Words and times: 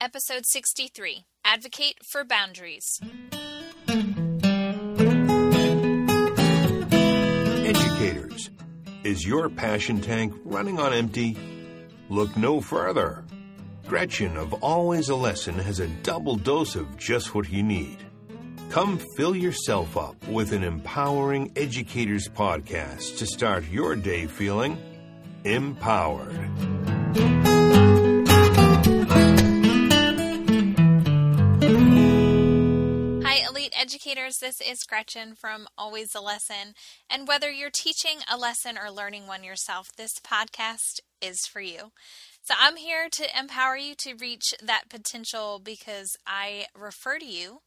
Episode 0.00 0.46
63 0.46 1.24
Advocate 1.44 1.96
for 2.06 2.24
Boundaries. 2.24 3.00
Educators, 7.66 8.50
is 9.02 9.26
your 9.26 9.48
passion 9.48 10.00
tank 10.00 10.32
running 10.44 10.78
on 10.78 10.92
empty? 10.92 11.36
Look 12.08 12.36
no 12.36 12.60
further. 12.60 13.24
Gretchen 13.88 14.36
of 14.36 14.52
Always 14.62 15.08
a 15.08 15.16
Lesson 15.16 15.58
has 15.58 15.80
a 15.80 15.88
double 16.04 16.36
dose 16.36 16.76
of 16.76 16.96
just 16.96 17.34
what 17.34 17.50
you 17.50 17.64
need. 17.64 17.98
Come 18.70 19.00
fill 19.16 19.34
yourself 19.34 19.96
up 19.96 20.28
with 20.28 20.52
an 20.52 20.62
empowering 20.62 21.50
educators 21.56 22.28
podcast 22.28 23.18
to 23.18 23.26
start 23.26 23.64
your 23.64 23.96
day 23.96 24.26
feeling 24.26 24.80
empowered. 25.42 27.57
Educators. 33.98 34.38
This 34.40 34.60
is 34.60 34.84
Gretchen 34.84 35.34
from 35.34 35.66
Always 35.76 36.14
a 36.14 36.20
Lesson. 36.20 36.74
And 37.10 37.26
whether 37.26 37.50
you're 37.50 37.68
teaching 37.68 38.18
a 38.30 38.36
lesson 38.36 38.78
or 38.78 38.92
learning 38.92 39.26
one 39.26 39.42
yourself, 39.42 39.88
this 39.96 40.20
podcast 40.24 41.00
is 41.20 41.40
for 41.50 41.60
you. 41.60 41.90
So 42.44 42.54
I'm 42.56 42.76
here 42.76 43.08
to 43.10 43.36
empower 43.36 43.76
you 43.76 43.96
to 43.98 44.14
reach 44.14 44.54
that 44.62 44.88
potential 44.88 45.60
because 45.62 46.16
I 46.24 46.66
refer 46.76 47.18
to 47.18 47.24
you 47.24 47.58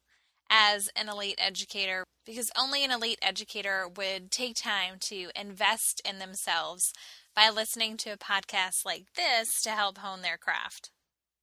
as 0.49 0.88
an 0.95 1.09
elite 1.09 1.38
educator 1.38 2.05
because 2.25 2.50
only 2.58 2.86
an 2.86 2.91
elite 2.91 3.20
educator 3.22 3.86
would 3.94 4.31
take 4.31 4.55
time 4.55 5.00
to 5.09 5.31
invest 5.36 6.02
in 6.09 6.20
themselves 6.20 6.94
by 7.36 7.50
listening 7.50 7.98
to 7.98 8.11
a 8.11 8.17
podcast 8.17 8.86
like 8.86 9.03
this 9.17 9.61
to 9.63 9.72
help 9.72 9.98
hone 9.98 10.22
their 10.22 10.38
craft. 10.38 10.91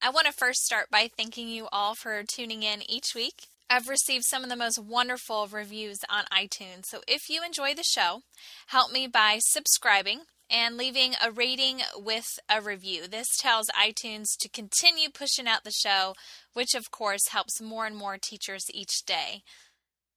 I 0.01 0.09
want 0.09 0.29
to 0.29 0.33
first 0.33 0.65
start 0.65 0.87
by 0.91 1.11
thanking 1.15 1.49
you 1.49 1.69
all 1.71 1.95
for 1.95 2.23
tuning 2.23 2.63
in 2.63 2.81
each 2.91 3.15
week. 3.15 3.49
I've 3.71 3.89
received 3.89 4.25
some 4.25 4.43
of 4.43 4.49
the 4.49 4.57
most 4.57 4.79
wonderful 4.79 5.47
reviews 5.47 5.99
on 6.09 6.25
iTunes. 6.33 6.87
So 6.87 7.01
if 7.07 7.29
you 7.29 7.45
enjoy 7.45 7.75
the 7.75 7.83
show, 7.83 8.23
help 8.69 8.93
me 8.93 9.07
by 9.07 9.39
subscribing 9.41 10.21
and 10.51 10.79
leaving 10.79 11.13
a 11.23 11.31
rating 11.31 11.83
with 11.95 12.39
a 12.49 12.63
review. 12.63 13.07
This 13.07 13.29
tells 13.39 13.67
iTunes 13.69 14.29
to 14.41 14.49
continue 14.49 15.11
pushing 15.11 15.47
out 15.47 15.65
the 15.65 15.71
show, 15.71 16.15
which 16.55 16.75
of 16.75 16.91
course 16.91 17.29
helps 17.29 17.61
more 17.61 17.85
and 17.85 17.97
more 17.97 18.17
teachers 18.17 18.65
each 18.73 19.05
day. 19.07 19.43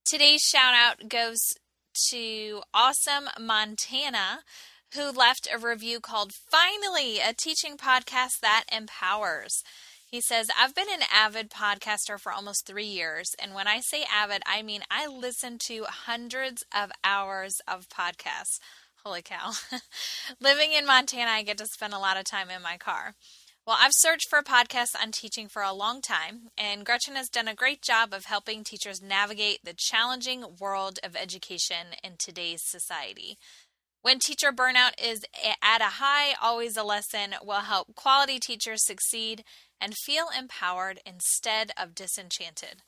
Today's 0.05 0.41
shout 0.41 0.73
out 0.73 1.09
goes 1.09 1.39
to 2.09 2.61
Awesome 2.73 3.27
Montana, 3.37 4.43
who 4.93 5.11
left 5.11 5.49
a 5.53 5.57
review 5.57 5.99
called 5.99 6.31
Finally, 6.49 7.19
a 7.19 7.33
teaching 7.33 7.75
podcast 7.75 8.39
that 8.41 8.63
empowers. 8.71 9.63
He 10.11 10.19
says, 10.19 10.49
I've 10.59 10.75
been 10.75 10.91
an 10.91 11.03
avid 11.09 11.49
podcaster 11.49 12.19
for 12.19 12.33
almost 12.33 12.65
three 12.65 12.85
years. 12.85 13.29
And 13.41 13.53
when 13.53 13.69
I 13.69 13.79
say 13.79 14.03
avid, 14.13 14.43
I 14.45 14.61
mean 14.61 14.81
I 14.91 15.07
listen 15.07 15.57
to 15.67 15.85
hundreds 15.85 16.65
of 16.77 16.91
hours 17.01 17.55
of 17.65 17.87
podcasts. 17.87 18.59
Holy 19.05 19.21
cow. 19.21 19.53
Living 20.41 20.73
in 20.73 20.85
Montana, 20.85 21.31
I 21.31 21.43
get 21.43 21.57
to 21.59 21.65
spend 21.65 21.93
a 21.93 21.97
lot 21.97 22.17
of 22.17 22.25
time 22.25 22.49
in 22.49 22.61
my 22.61 22.75
car. 22.75 23.15
Well, 23.65 23.77
I've 23.79 23.93
searched 23.93 24.27
for 24.29 24.41
podcasts 24.41 25.01
on 25.01 25.11
teaching 25.11 25.47
for 25.47 25.61
a 25.61 25.71
long 25.71 26.01
time, 26.01 26.49
and 26.57 26.85
Gretchen 26.85 27.15
has 27.15 27.29
done 27.29 27.47
a 27.47 27.55
great 27.55 27.81
job 27.81 28.11
of 28.11 28.25
helping 28.25 28.63
teachers 28.63 29.01
navigate 29.01 29.59
the 29.63 29.75
challenging 29.77 30.43
world 30.59 30.99
of 31.03 31.15
education 31.15 31.95
in 32.03 32.13
today's 32.17 32.63
society. 32.65 33.37
When 34.01 34.17
teacher 34.17 34.51
burnout 34.51 34.93
is 35.01 35.23
at 35.61 35.81
a 35.81 36.01
high, 36.01 36.33
always 36.41 36.75
a 36.75 36.83
lesson 36.83 37.35
will 37.43 37.61
help 37.61 37.95
quality 37.95 38.39
teachers 38.39 38.83
succeed 38.83 39.43
and 39.79 39.95
feel 39.95 40.25
empowered 40.37 40.99
instead 41.05 41.71
of 41.77 41.93
disenchanted. 41.93 42.81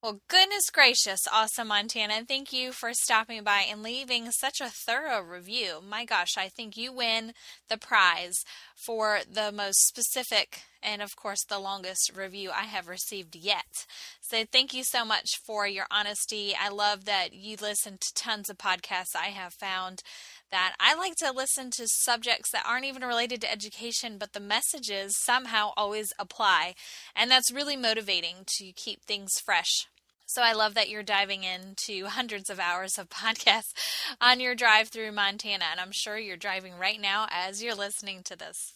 Well, 0.00 0.20
goodness 0.28 0.70
gracious, 0.72 1.20
awesome 1.32 1.68
Montana. 1.68 2.24
Thank 2.24 2.52
you 2.52 2.70
for 2.70 2.92
stopping 2.92 3.42
by 3.42 3.66
and 3.68 3.82
leaving 3.82 4.30
such 4.30 4.60
a 4.60 4.70
thorough 4.70 5.20
review. 5.20 5.80
My 5.84 6.04
gosh, 6.04 6.36
I 6.36 6.48
think 6.48 6.76
you 6.76 6.92
win 6.92 7.32
the 7.68 7.78
prize 7.78 8.44
for 8.76 9.20
the 9.28 9.50
most 9.50 9.88
specific 9.88 10.62
and, 10.80 11.02
of 11.02 11.16
course, 11.16 11.44
the 11.44 11.58
longest 11.58 12.12
review 12.14 12.52
I 12.52 12.66
have 12.66 12.86
received 12.86 13.34
yet. 13.34 13.86
So, 14.30 14.44
thank 14.44 14.74
you 14.74 14.84
so 14.84 15.06
much 15.06 15.38
for 15.42 15.66
your 15.66 15.86
honesty. 15.90 16.52
I 16.54 16.68
love 16.68 17.06
that 17.06 17.32
you 17.32 17.56
listen 17.58 17.96
to 17.98 18.14
tons 18.14 18.50
of 18.50 18.58
podcasts 18.58 19.16
I 19.16 19.28
have 19.28 19.54
found 19.54 20.02
that 20.50 20.74
I 20.78 20.94
like 20.94 21.14
to 21.20 21.32
listen 21.32 21.70
to 21.76 21.88
subjects 21.88 22.50
that 22.50 22.66
aren't 22.68 22.84
even 22.84 23.06
related 23.06 23.40
to 23.40 23.50
education, 23.50 24.18
but 24.18 24.34
the 24.34 24.40
messages 24.40 25.16
somehow 25.16 25.70
always 25.78 26.12
apply. 26.18 26.74
And 27.16 27.30
that's 27.30 27.50
really 27.50 27.74
motivating 27.74 28.44
to 28.58 28.72
keep 28.72 29.02
things 29.02 29.40
fresh. 29.42 29.86
So 30.26 30.42
I 30.42 30.52
love 30.52 30.74
that 30.74 30.90
you're 30.90 31.02
diving 31.02 31.44
into 31.44 32.04
hundreds 32.04 32.50
of 32.50 32.60
hours 32.60 32.98
of 32.98 33.08
podcasts 33.08 33.72
on 34.20 34.40
your 34.40 34.54
drive 34.54 34.90
through 34.90 35.12
Montana. 35.12 35.64
And 35.70 35.80
I'm 35.80 35.92
sure 35.92 36.18
you're 36.18 36.36
driving 36.36 36.74
right 36.74 37.00
now 37.00 37.28
as 37.30 37.62
you're 37.62 37.74
listening 37.74 38.20
to 38.24 38.36
this. 38.36 38.74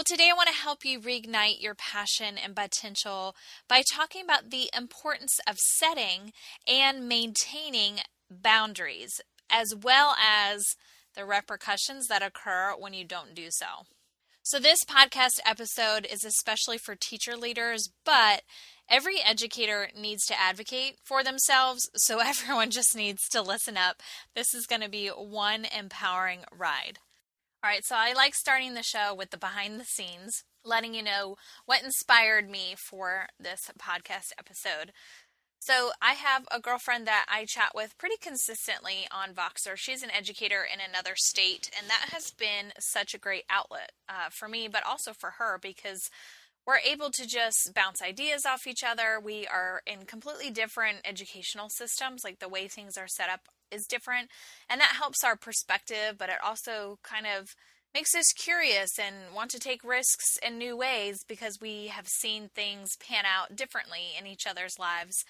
Well, 0.00 0.16
today 0.16 0.30
I 0.30 0.34
want 0.34 0.48
to 0.48 0.54
help 0.54 0.82
you 0.82 0.98
reignite 0.98 1.60
your 1.60 1.74
passion 1.74 2.38
and 2.42 2.56
potential 2.56 3.36
by 3.68 3.82
talking 3.82 4.24
about 4.24 4.48
the 4.48 4.70
importance 4.74 5.38
of 5.46 5.58
setting 5.58 6.32
and 6.66 7.06
maintaining 7.06 7.96
boundaries 8.30 9.20
as 9.50 9.74
well 9.76 10.16
as 10.18 10.64
the 11.14 11.26
repercussions 11.26 12.06
that 12.06 12.22
occur 12.22 12.74
when 12.78 12.94
you 12.94 13.04
don't 13.04 13.34
do 13.34 13.48
so. 13.50 13.66
So, 14.42 14.58
this 14.58 14.78
podcast 14.88 15.38
episode 15.44 16.06
is 16.10 16.24
especially 16.24 16.78
for 16.78 16.96
teacher 16.96 17.36
leaders, 17.36 17.90
but 18.06 18.40
every 18.88 19.20
educator 19.20 19.90
needs 19.94 20.24
to 20.28 20.40
advocate 20.40 20.96
for 21.04 21.22
themselves, 21.22 21.90
so 21.96 22.20
everyone 22.24 22.70
just 22.70 22.96
needs 22.96 23.28
to 23.32 23.42
listen 23.42 23.76
up. 23.76 24.00
This 24.34 24.54
is 24.54 24.66
going 24.66 24.80
to 24.80 24.88
be 24.88 25.08
one 25.08 25.66
empowering 25.66 26.44
ride. 26.50 27.00
All 27.62 27.68
right, 27.68 27.84
so 27.84 27.94
I 27.94 28.14
like 28.14 28.34
starting 28.34 28.72
the 28.72 28.82
show 28.82 29.14
with 29.14 29.30
the 29.30 29.36
behind 29.36 29.78
the 29.78 29.84
scenes, 29.84 30.44
letting 30.64 30.94
you 30.94 31.02
know 31.02 31.36
what 31.66 31.82
inspired 31.82 32.48
me 32.48 32.74
for 32.74 33.26
this 33.38 33.70
podcast 33.78 34.32
episode. 34.38 34.92
So 35.58 35.90
I 36.00 36.14
have 36.14 36.48
a 36.50 36.58
girlfriend 36.58 37.06
that 37.06 37.26
I 37.28 37.44
chat 37.44 37.72
with 37.74 37.98
pretty 37.98 38.16
consistently 38.18 39.06
on 39.12 39.34
Voxer. 39.34 39.76
She's 39.76 40.02
an 40.02 40.10
educator 40.10 40.64
in 40.64 40.80
another 40.80 41.12
state, 41.16 41.70
and 41.78 41.90
that 41.90 42.08
has 42.12 42.30
been 42.30 42.72
such 42.78 43.12
a 43.12 43.18
great 43.18 43.44
outlet 43.50 43.92
uh, 44.08 44.30
for 44.30 44.48
me, 44.48 44.66
but 44.66 44.86
also 44.86 45.12
for 45.12 45.32
her 45.32 45.58
because 45.60 46.08
we're 46.66 46.78
able 46.78 47.10
to 47.10 47.26
just 47.26 47.74
bounce 47.74 48.00
ideas 48.00 48.46
off 48.46 48.66
each 48.66 48.82
other. 48.82 49.20
We 49.22 49.46
are 49.46 49.82
in 49.86 50.06
completely 50.06 50.50
different 50.50 51.00
educational 51.04 51.68
systems, 51.68 52.24
like 52.24 52.38
the 52.38 52.48
way 52.48 52.68
things 52.68 52.96
are 52.96 53.08
set 53.08 53.28
up 53.28 53.48
is 53.70 53.86
different, 53.86 54.28
and 54.68 54.80
that 54.80 54.96
helps 54.98 55.24
our 55.24 55.36
perspective, 55.36 56.16
but 56.18 56.28
it 56.28 56.38
also 56.44 56.98
kind 57.02 57.26
of 57.26 57.54
makes 57.94 58.14
us 58.14 58.32
curious 58.36 58.98
and 58.98 59.34
want 59.34 59.50
to 59.50 59.58
take 59.58 59.82
risks 59.82 60.36
in 60.46 60.58
new 60.58 60.76
ways 60.76 61.24
because 61.28 61.58
we 61.60 61.88
have 61.88 62.06
seen 62.06 62.48
things 62.48 62.90
pan 62.96 63.24
out 63.24 63.56
differently 63.56 64.12
in 64.18 64.26
each 64.26 64.46
other's 64.46 64.78
lives 64.78 65.24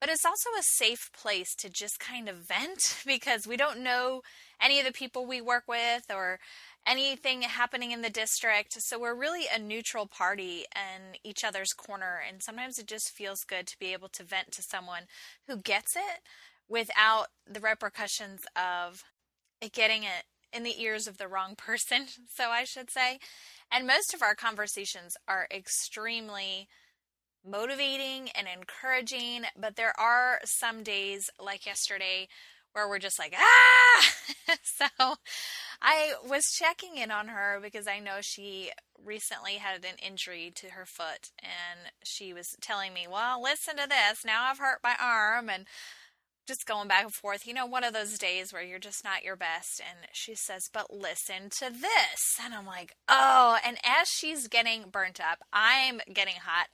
but 0.00 0.08
it's 0.08 0.24
also 0.24 0.50
a 0.50 0.62
safe 0.62 1.10
place 1.12 1.54
to 1.56 1.68
just 1.68 1.98
kind 1.98 2.28
of 2.28 2.46
vent 2.46 3.02
because 3.06 3.46
we 3.46 3.56
don't 3.56 3.82
know 3.82 4.22
any 4.60 4.78
of 4.78 4.86
the 4.86 4.92
people 4.92 5.26
we 5.26 5.40
work 5.40 5.64
with 5.66 6.04
or 6.10 6.38
anything 6.86 7.42
happening 7.42 7.90
in 7.92 8.02
the 8.02 8.10
district. 8.10 8.74
So 8.78 8.98
we're 8.98 9.14
really 9.14 9.44
a 9.52 9.58
neutral 9.58 10.06
party 10.06 10.64
in 10.74 11.16
each 11.24 11.44
other's 11.44 11.72
corner. 11.72 12.20
And 12.26 12.42
sometimes 12.42 12.78
it 12.78 12.86
just 12.86 13.10
feels 13.10 13.40
good 13.40 13.66
to 13.66 13.78
be 13.78 13.92
able 13.92 14.08
to 14.10 14.22
vent 14.22 14.52
to 14.52 14.62
someone 14.62 15.02
who 15.46 15.56
gets 15.56 15.96
it 15.96 16.22
without 16.68 17.28
the 17.46 17.60
repercussions 17.60 18.42
of 18.56 19.04
it 19.60 19.72
getting 19.72 20.02
it 20.02 20.24
in 20.52 20.62
the 20.62 20.80
ears 20.80 21.06
of 21.06 21.18
the 21.18 21.28
wrong 21.28 21.54
person, 21.56 22.06
so 22.34 22.50
I 22.50 22.64
should 22.64 22.90
say. 22.90 23.18
And 23.70 23.86
most 23.86 24.14
of 24.14 24.22
our 24.22 24.34
conversations 24.34 25.16
are 25.26 25.46
extremely 25.50 26.68
motivating 27.46 28.30
and 28.34 28.46
encouraging, 28.48 29.42
but 29.58 29.76
there 29.76 29.98
are 29.98 30.40
some 30.44 30.82
days 30.82 31.30
like 31.38 31.66
yesterday 31.66 32.28
where 32.72 32.88
we're 32.88 32.98
just 32.98 33.18
like, 33.18 33.34
ah! 33.36 34.12
so 34.62 35.16
I 35.80 36.12
was 36.26 36.52
checking 36.52 36.96
in 36.96 37.10
on 37.10 37.28
her 37.28 37.58
because 37.62 37.86
I 37.86 37.98
know 37.98 38.18
she 38.20 38.70
recently 39.02 39.54
had 39.54 39.84
an 39.84 39.96
injury 40.04 40.52
to 40.56 40.68
her 40.68 40.84
foot 40.84 41.30
and 41.40 41.92
she 42.04 42.32
was 42.32 42.56
telling 42.60 42.92
me, 42.92 43.06
well, 43.10 43.42
listen 43.42 43.76
to 43.76 43.88
this. 43.88 44.24
Now 44.24 44.44
I've 44.44 44.58
hurt 44.58 44.80
my 44.82 44.94
arm 45.00 45.48
and 45.48 45.66
just 46.48 46.66
going 46.66 46.88
back 46.88 47.04
and 47.04 47.14
forth. 47.14 47.46
You 47.46 47.54
know, 47.54 47.66
one 47.66 47.84
of 47.84 47.92
those 47.92 48.18
days 48.18 48.52
where 48.52 48.62
you're 48.62 48.78
just 48.78 49.04
not 49.04 49.22
your 49.22 49.36
best. 49.36 49.80
And 49.80 50.08
she 50.12 50.34
says, 50.34 50.68
but 50.72 50.92
listen 50.92 51.50
to 51.58 51.70
this. 51.70 52.40
And 52.42 52.54
I'm 52.54 52.66
like, 52.66 52.94
oh. 53.08 53.58
And 53.64 53.76
as 53.84 54.08
she's 54.08 54.48
getting 54.48 54.88
burnt 54.90 55.20
up, 55.20 55.38
I'm 55.52 56.00
getting 56.12 56.36
hot 56.42 56.68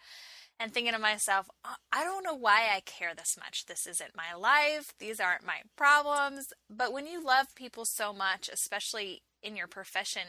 and 0.61 0.73
thinking 0.73 0.93
to 0.93 0.99
myself, 0.99 1.51
uh, 1.65 1.75
I 1.93 2.05
don't 2.05 2.25
know 2.25 2.35
why 2.35 2.69
I 2.73 2.81
care 2.81 3.15
this 3.15 3.37
much. 3.39 3.67
This 3.67 3.87
isn't 3.87 4.17
my 4.17 4.35
life. 4.39 4.95
These 5.01 5.19
aren't 5.19 5.45
my 5.45 5.63
problems. 5.77 6.47
But 6.71 6.93
when 6.93 7.07
you 7.07 7.25
love 7.25 7.49
people 7.57 7.85
so 7.85 8.13
much, 8.13 8.49
especially 8.51 9.23
in 9.43 9.57
your 9.57 9.67
profession, 9.67 10.23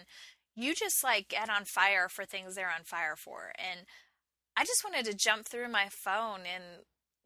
you 0.56 0.74
just 0.74 1.04
like 1.04 1.30
get 1.30 1.50
on 1.50 1.66
fire 1.66 2.10
for 2.10 2.26
things 2.26 2.56
they're 2.56 2.74
on 2.76 2.84
fire 2.84 3.16
for. 3.16 3.52
And 3.60 3.82
I 4.58 4.64
just 4.64 4.84
wanted 4.84 5.06
to 5.06 5.18
jump 5.18 5.46
through 5.46 5.70
my 5.70 5.90
phone 5.90 6.42
and, 6.52 6.86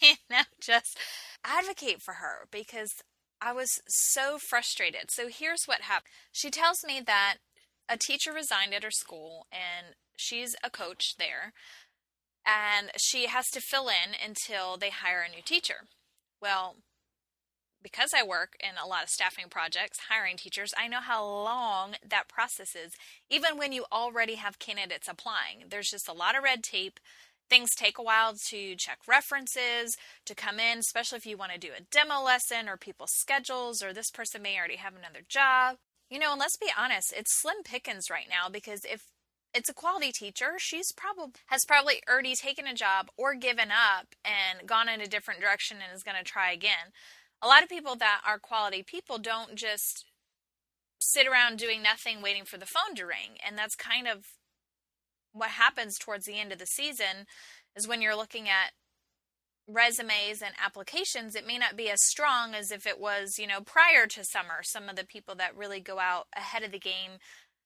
you 0.00 0.14
know, 0.30 0.42
just 0.60 0.98
advocate 1.44 2.00
for 2.02 2.14
her 2.14 2.46
because 2.50 2.90
I 3.40 3.52
was 3.52 3.68
so 3.88 4.38
frustrated. 4.38 5.10
So 5.10 5.28
here's 5.28 5.64
what 5.66 5.82
happened. 5.82 6.10
She 6.30 6.50
tells 6.50 6.84
me 6.86 7.00
that 7.04 7.36
a 7.88 7.96
teacher 7.96 8.32
resigned 8.32 8.74
at 8.74 8.84
her 8.84 8.90
school 8.90 9.46
and 9.50 9.94
she's 10.16 10.54
a 10.62 10.70
coach 10.70 11.16
there 11.18 11.52
and 12.46 12.90
she 12.96 13.26
has 13.26 13.46
to 13.50 13.60
fill 13.60 13.88
in 13.88 14.14
until 14.24 14.76
they 14.76 14.90
hire 14.90 15.24
a 15.26 15.30
new 15.30 15.42
teacher. 15.44 15.86
Well, 16.40 16.76
because 17.82 18.10
I 18.16 18.26
work 18.26 18.54
in 18.60 18.76
a 18.82 18.86
lot 18.86 19.02
of 19.02 19.08
staffing 19.08 19.46
projects, 19.50 19.98
hiring 20.08 20.36
teachers, 20.36 20.72
I 20.78 20.88
know 20.88 21.00
how 21.00 21.24
long 21.24 21.94
that 22.08 22.28
process 22.28 22.76
is, 22.76 22.92
even 23.28 23.58
when 23.58 23.72
you 23.72 23.84
already 23.92 24.36
have 24.36 24.58
candidates 24.58 25.08
applying. 25.08 25.64
There's 25.68 25.90
just 25.90 26.08
a 26.08 26.12
lot 26.12 26.36
of 26.36 26.44
red 26.44 26.62
tape. 26.62 27.00
Things 27.52 27.74
take 27.76 27.98
a 27.98 28.02
while 28.02 28.32
to 28.48 28.74
check 28.76 29.00
references, 29.06 29.94
to 30.24 30.34
come 30.34 30.58
in, 30.58 30.78
especially 30.78 31.18
if 31.18 31.26
you 31.26 31.36
want 31.36 31.52
to 31.52 31.58
do 31.58 31.68
a 31.76 31.82
demo 31.82 32.22
lesson 32.22 32.66
or 32.66 32.78
people's 32.78 33.12
schedules, 33.12 33.82
or 33.82 33.92
this 33.92 34.10
person 34.10 34.40
may 34.40 34.56
already 34.56 34.76
have 34.76 34.94
another 34.94 35.20
job. 35.28 35.76
You 36.08 36.18
know, 36.18 36.30
and 36.30 36.40
let's 36.40 36.56
be 36.56 36.72
honest, 36.78 37.12
it's 37.14 37.38
slim 37.42 37.62
pickings 37.62 38.08
right 38.10 38.24
now 38.26 38.48
because 38.48 38.86
if 38.86 39.02
it's 39.52 39.68
a 39.68 39.74
quality 39.74 40.12
teacher, 40.12 40.54
she's 40.56 40.92
probably 40.96 41.34
has 41.48 41.66
probably 41.68 42.00
already 42.08 42.34
taken 42.34 42.66
a 42.66 42.72
job 42.72 43.08
or 43.18 43.34
given 43.34 43.68
up 43.70 44.06
and 44.24 44.66
gone 44.66 44.88
in 44.88 45.02
a 45.02 45.06
different 45.06 45.42
direction 45.42 45.76
and 45.76 45.94
is 45.94 46.02
going 46.02 46.16
to 46.16 46.24
try 46.24 46.52
again 46.52 46.92
a 47.42 47.48
lot 47.48 47.62
of 47.62 47.68
people 47.68 47.96
that 47.96 48.22
are 48.26 48.38
quality 48.38 48.82
people 48.82 49.18
don't 49.18 49.56
just 49.56 50.06
sit 51.00 51.26
around 51.26 51.58
doing 51.58 51.82
nothing 51.82 52.22
waiting 52.22 52.44
for 52.44 52.56
the 52.56 52.66
phone 52.66 52.94
to 52.94 53.04
ring 53.04 53.36
and 53.44 53.58
that's 53.58 53.74
kind 53.74 54.06
of 54.06 54.24
what 55.32 55.50
happens 55.50 55.98
towards 55.98 56.24
the 56.24 56.38
end 56.38 56.52
of 56.52 56.58
the 56.58 56.66
season 56.66 57.26
is 57.76 57.88
when 57.88 58.02
you're 58.02 58.16
looking 58.16 58.48
at 58.48 58.72
resumes 59.68 60.42
and 60.42 60.54
applications 60.62 61.36
it 61.36 61.46
may 61.46 61.56
not 61.56 61.76
be 61.76 61.88
as 61.88 62.02
strong 62.02 62.52
as 62.52 62.72
if 62.72 62.84
it 62.84 62.98
was 62.98 63.38
you 63.38 63.46
know 63.46 63.60
prior 63.60 64.06
to 64.06 64.24
summer. 64.24 64.62
Some 64.62 64.88
of 64.88 64.96
the 64.96 65.06
people 65.06 65.34
that 65.36 65.56
really 65.56 65.80
go 65.80 65.98
out 65.98 66.26
ahead 66.36 66.62
of 66.62 66.72
the 66.72 66.78
game 66.78 67.12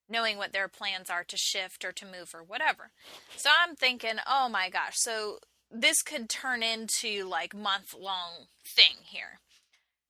knowing 0.08 0.36
what 0.36 0.52
their 0.52 0.68
plans 0.68 1.10
are 1.10 1.24
to 1.24 1.36
shift 1.36 1.84
or 1.84 1.92
to 1.92 2.04
move 2.04 2.32
or 2.34 2.42
whatever. 2.42 2.90
So 3.36 3.50
i'm 3.62 3.74
thinking 3.74 4.16
oh 4.26 4.48
my 4.48 4.70
gosh 4.70 4.94
so 4.94 5.38
this 5.70 6.02
could 6.02 6.28
turn 6.28 6.62
into 6.62 7.24
like 7.24 7.54
month 7.54 7.94
long 7.98 8.46
thing 8.64 9.02
here. 9.04 9.40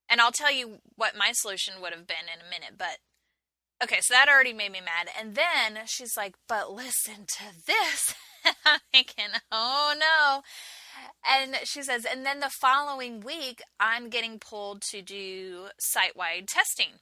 And 0.09 0.21
I'll 0.21 0.33
tell 0.33 0.53
you 0.53 0.79
what 0.95 1.17
my 1.17 1.33
solution 1.33 1.75
would 1.81 1.93
have 1.93 2.07
been 2.07 2.29
in 2.33 2.41
a 2.41 2.51
minute, 2.51 2.79
but 2.79 2.99
okay, 3.83 3.99
so 4.01 4.15
that 4.15 4.29
already 4.29 4.53
made 4.53 4.73
me 4.73 4.81
mad. 4.81 5.09
And 5.19 5.35
then 5.35 5.85
she's 5.87 6.17
like, 6.17 6.35
but 6.49 6.73
listen 6.73 7.27
to 7.27 7.45
this. 7.67 8.15
I'm 8.65 8.81
thinking, 8.93 9.27
oh 9.51 9.95
no. 9.99 10.43
And 11.29 11.57
she 11.65 11.83
says, 11.83 12.07
and 12.11 12.25
then 12.25 12.41
the 12.41 12.51
following 12.61 13.21
week, 13.21 13.61
I'm 13.79 14.09
getting 14.09 14.39
pulled 14.39 14.83
to 14.91 15.03
do 15.03 15.67
site 15.79 16.17
wide 16.17 16.49
testing, 16.49 17.01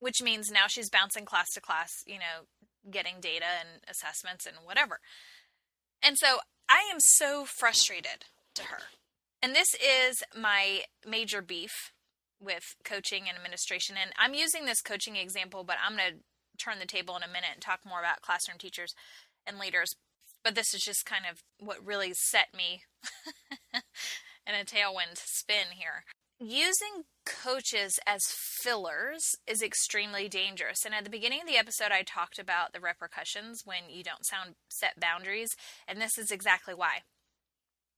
which 0.00 0.22
means 0.22 0.50
now 0.50 0.66
she's 0.68 0.90
bouncing 0.90 1.24
class 1.24 1.46
to 1.54 1.60
class, 1.60 1.90
you 2.06 2.18
know, 2.18 2.46
getting 2.90 3.20
data 3.20 3.46
and 3.60 3.82
assessments 3.88 4.46
and 4.46 4.56
whatever. 4.64 4.98
And 6.02 6.16
so 6.18 6.38
I 6.68 6.88
am 6.92 6.98
so 6.98 7.44
frustrated 7.46 8.26
to 8.54 8.64
her 8.64 8.78
and 9.42 9.54
this 9.54 9.74
is 9.74 10.22
my 10.36 10.80
major 11.06 11.40
beef 11.40 11.92
with 12.40 12.74
coaching 12.84 13.24
and 13.28 13.36
administration. 13.36 13.96
And 14.00 14.12
I'm 14.18 14.34
using 14.34 14.64
this 14.64 14.82
coaching 14.82 15.16
example, 15.16 15.64
but 15.64 15.76
I'm 15.84 15.96
going 15.96 16.10
to 16.10 16.18
turn 16.62 16.78
the 16.78 16.86
table 16.86 17.16
in 17.16 17.22
a 17.22 17.28
minute 17.28 17.50
and 17.54 17.62
talk 17.62 17.80
more 17.86 18.00
about 18.00 18.22
classroom 18.22 18.58
teachers 18.58 18.94
and 19.46 19.58
leaders. 19.58 19.94
But 20.44 20.54
this 20.54 20.74
is 20.74 20.82
just 20.82 21.06
kind 21.06 21.24
of 21.30 21.42
what 21.58 21.84
really 21.84 22.12
set 22.14 22.48
me 22.56 22.82
in 24.46 24.54
a 24.54 24.64
tailwind 24.64 25.16
spin 25.16 25.74
here. 25.74 26.04
Using 26.38 27.04
coaches 27.24 27.98
as 28.06 28.20
fillers 28.26 29.34
is 29.46 29.62
extremely 29.62 30.28
dangerous. 30.28 30.84
And 30.84 30.94
at 30.94 31.02
the 31.04 31.10
beginning 31.10 31.40
of 31.40 31.48
the 31.48 31.56
episode, 31.56 31.90
I 31.90 32.02
talked 32.02 32.38
about 32.38 32.72
the 32.72 32.80
repercussions 32.80 33.62
when 33.64 33.88
you 33.88 34.04
don't 34.04 34.26
sound 34.26 34.54
set 34.68 35.00
boundaries. 35.00 35.56
And 35.88 36.00
this 36.00 36.18
is 36.18 36.30
exactly 36.30 36.74
why. 36.74 37.00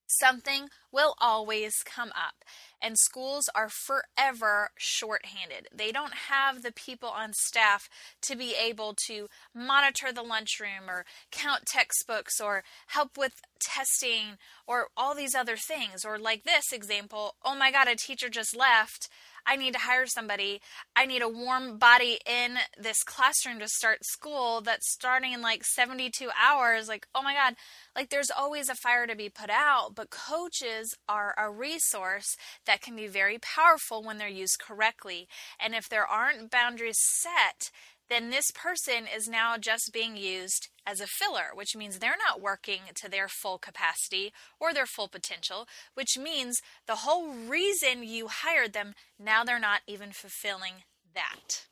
Something 0.09 0.69
will 0.91 1.15
always 1.21 1.75
come 1.85 2.09
up, 2.09 2.43
and 2.81 2.97
schools 2.99 3.45
are 3.55 3.69
forever 3.69 4.71
shorthanded. 4.79 5.69
They 5.73 5.93
don't 5.93 6.15
have 6.29 6.63
the 6.63 6.73
people 6.73 7.11
on 7.11 7.35
staff 7.35 7.91
to 8.23 8.35
be 8.35 8.55
able 8.55 8.95
to 9.07 9.29
monitor 9.55 10.11
the 10.11 10.23
lunchroom 10.23 10.89
or 10.89 11.05
count 11.31 11.67
textbooks 11.67 12.41
or 12.41 12.65
help 12.87 13.19
with 13.19 13.35
testing 13.61 14.39
or 14.67 14.89
all 14.97 15.15
these 15.15 15.35
other 15.35 15.57
things. 15.57 16.07
Or, 16.07 16.19
like 16.19 16.45
this 16.45 16.73
example, 16.73 17.35
oh 17.45 17.55
my 17.55 17.71
God, 17.71 17.87
a 17.87 17.95
teacher 17.95 18.31
just 18.31 18.57
left. 18.57 19.11
I 19.49 19.57
need 19.57 19.73
to 19.73 19.81
hire 19.81 20.07
somebody. 20.07 20.61
I 20.95 21.07
need 21.07 21.23
a 21.23 21.29
warm 21.29 21.79
body 21.79 22.19
in 22.27 22.59
this 22.79 23.03
classroom 23.03 23.59
to 23.61 23.69
start 23.69 24.05
school 24.05 24.61
that's 24.61 24.93
starting 24.93 25.33
in 25.33 25.41
like 25.41 25.65
72 25.65 26.29
hours. 26.39 26.87
Like, 26.87 27.07
oh 27.15 27.23
my 27.23 27.33
God, 27.33 27.55
like 27.97 28.11
there's 28.11 28.31
always 28.31 28.69
a 28.69 28.75
fire 28.75 29.07
to 29.07 29.17
be 29.17 29.31
put 29.31 29.49
out, 29.49 29.95
but 29.95 30.11
coaches 30.11 30.95
are 31.09 31.35
a 31.39 31.51
resource 31.51 32.37
that 32.67 32.83
can 32.83 32.95
be 32.95 33.07
very 33.07 33.39
powerful 33.39 34.03
when 34.03 34.19
they're 34.19 34.29
used 34.29 34.59
correctly. 34.61 35.29
And 35.59 35.75
if 35.75 35.89
there 35.89 36.07
aren't 36.07 36.51
boundaries 36.51 36.99
set, 37.01 37.71
then 38.09 38.31
this 38.31 38.51
person 38.55 39.05
is 39.15 39.29
now 39.29 39.57
just 39.59 39.91
being 39.93 40.17
used 40.17 40.69
as 40.87 41.01
a 41.01 41.07
filler, 41.07 41.51
which 41.55 41.77
means 41.77 41.99
they're 41.99 42.17
not 42.27 42.41
working 42.41 42.81
to 42.95 43.11
their 43.11 43.29
full 43.29 43.59
capacity 43.59 44.33
or 44.59 44.73
their 44.73 44.87
full 44.87 45.09
potential, 45.09 45.67
which 45.95 46.17
means 46.19 46.61
the 46.87 46.97
whole 46.97 47.33
reason 47.33 48.03
you 48.03 48.29
hired 48.29 48.73
them, 48.73 48.95
now 49.19 49.45
they're 49.45 49.59
not 49.59 49.81
even 49.87 50.13
fulfilling 50.13 50.85
that. 51.15 51.67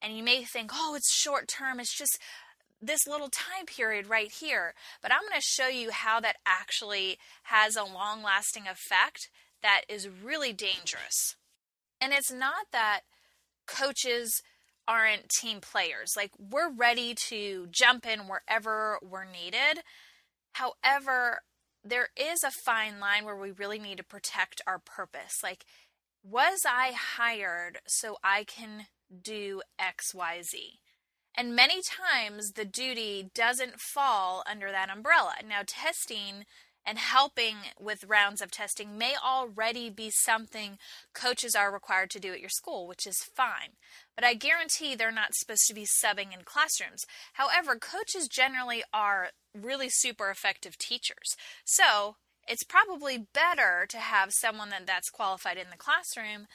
And 0.00 0.16
you 0.16 0.22
may 0.22 0.44
think, 0.44 0.70
oh, 0.72 0.94
it's 0.94 1.12
short 1.12 1.48
term, 1.48 1.80
it's 1.80 1.96
just 1.96 2.18
this 2.80 3.06
little 3.06 3.28
time 3.28 3.66
period 3.66 4.08
right 4.08 4.30
here. 4.30 4.74
But 5.02 5.12
I'm 5.12 5.20
going 5.28 5.38
to 5.38 5.40
show 5.40 5.68
you 5.68 5.90
how 5.90 6.20
that 6.20 6.36
actually 6.46 7.18
has 7.44 7.76
a 7.76 7.84
long 7.84 8.22
lasting 8.22 8.66
effect 8.66 9.28
that 9.62 9.82
is 9.88 10.08
really 10.08 10.52
dangerous. 10.52 11.36
And 12.00 12.12
it's 12.12 12.32
not 12.32 12.66
that 12.72 13.00
coaches 13.66 14.42
aren't 14.86 15.28
team 15.28 15.60
players. 15.60 16.12
Like, 16.16 16.32
we're 16.38 16.72
ready 16.72 17.14
to 17.28 17.68
jump 17.70 18.06
in 18.06 18.20
wherever 18.20 18.98
we're 19.02 19.24
needed. 19.24 19.82
However, 20.52 21.40
there 21.84 22.08
is 22.16 22.42
a 22.44 22.50
fine 22.50 23.00
line 23.00 23.24
where 23.24 23.36
we 23.36 23.52
really 23.52 23.78
need 23.78 23.98
to 23.98 24.04
protect 24.04 24.60
our 24.66 24.78
purpose. 24.78 25.38
Like, 25.42 25.64
was 26.22 26.60
I 26.66 26.92
hired 26.92 27.78
so 27.86 28.16
I 28.22 28.44
can 28.44 28.86
do 29.22 29.62
XYZ? 29.80 30.80
And 31.36 31.54
many 31.54 31.80
times 31.80 32.52
the 32.52 32.64
duty 32.64 33.30
doesn't 33.34 33.80
fall 33.80 34.42
under 34.50 34.70
that 34.70 34.90
umbrella. 34.90 35.34
Now, 35.46 35.62
testing 35.66 36.44
and 36.86 36.98
helping 36.98 37.56
with 37.78 38.04
rounds 38.04 38.40
of 38.40 38.50
testing 38.50 38.96
may 38.96 39.14
already 39.22 39.90
be 39.90 40.10
something 40.10 40.78
coaches 41.14 41.54
are 41.54 41.72
required 41.72 42.10
to 42.10 42.20
do 42.20 42.32
at 42.32 42.40
your 42.40 42.48
school, 42.48 42.86
which 42.86 43.06
is 43.06 43.18
fine. 43.34 43.76
But 44.14 44.24
I 44.24 44.34
guarantee 44.34 44.94
they're 44.94 45.12
not 45.12 45.34
supposed 45.34 45.66
to 45.68 45.74
be 45.74 45.86
subbing 45.86 46.34
in 46.34 46.44
classrooms. 46.44 47.04
However, 47.34 47.76
coaches 47.76 48.28
generally 48.28 48.82
are 48.92 49.28
really 49.54 49.88
super 49.88 50.30
effective 50.30 50.78
teachers. 50.78 51.36
So 51.64 52.16
it's 52.48 52.64
probably 52.64 53.26
better 53.32 53.86
to 53.88 53.98
have 53.98 54.32
someone 54.32 54.70
that, 54.70 54.86
that's 54.86 55.10
qualified 55.10 55.56
in 55.56 55.70
the 55.70 55.76
classroom 55.76 56.46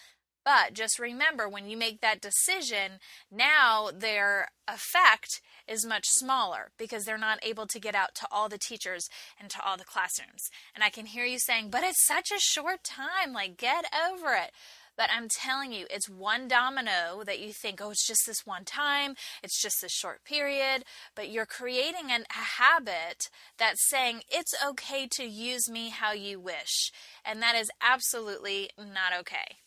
but 0.45 0.73
just 0.73 0.99
remember 0.99 1.49
when 1.49 1.67
you 1.67 1.75
make 1.75 2.01
that 2.01 2.21
decision, 2.21 2.99
now 3.31 3.89
their 3.91 4.49
effect 4.67 5.41
is 5.67 5.85
much 5.85 6.05
smaller 6.07 6.69
because 6.77 7.03
they're 7.03 7.17
not 7.17 7.39
able 7.43 7.65
to 7.65 7.79
get 7.79 7.95
out 7.95 8.13
to 8.15 8.27
all 8.31 8.47
the 8.47 8.59
teachers 8.59 9.09
and 9.39 9.49
to 9.49 9.65
all 9.65 9.75
the 9.75 9.83
classrooms. 9.83 10.49
And 10.75 10.83
I 10.83 10.89
can 10.89 11.07
hear 11.07 11.25
you 11.25 11.39
saying, 11.39 11.71
but 11.71 11.83
it's 11.83 12.05
such 12.05 12.29
a 12.31 12.39
short 12.39 12.83
time, 12.83 13.33
like 13.33 13.57
get 13.57 13.85
over 14.07 14.33
it. 14.33 14.51
But 14.95 15.09
I'm 15.13 15.27
telling 15.27 15.73
you, 15.73 15.87
it's 15.89 16.07
one 16.07 16.47
domino 16.47 17.23
that 17.25 17.39
you 17.39 17.51
think, 17.51 17.81
oh, 17.81 17.89
it's 17.89 18.07
just 18.07 18.21
this 18.25 18.45
one 18.45 18.63
time, 18.63 19.15
it's 19.43 19.61
just 19.61 19.81
this 19.81 19.91
short 19.91 20.23
period. 20.23 20.83
But 21.15 21.29
you're 21.29 21.45
creating 21.45 22.11
an, 22.11 22.23
a 22.29 22.61
habit 22.61 23.29
that's 23.57 23.89
saying 23.89 24.21
it's 24.29 24.53
okay 24.65 25.07
to 25.11 25.25
use 25.25 25.69
me 25.69 25.89
how 25.89 26.13
you 26.13 26.39
wish. 26.39 26.91
And 27.25 27.41
that 27.41 27.55
is 27.55 27.69
absolutely 27.81 28.69
not 28.77 29.11
okay. 29.19 29.57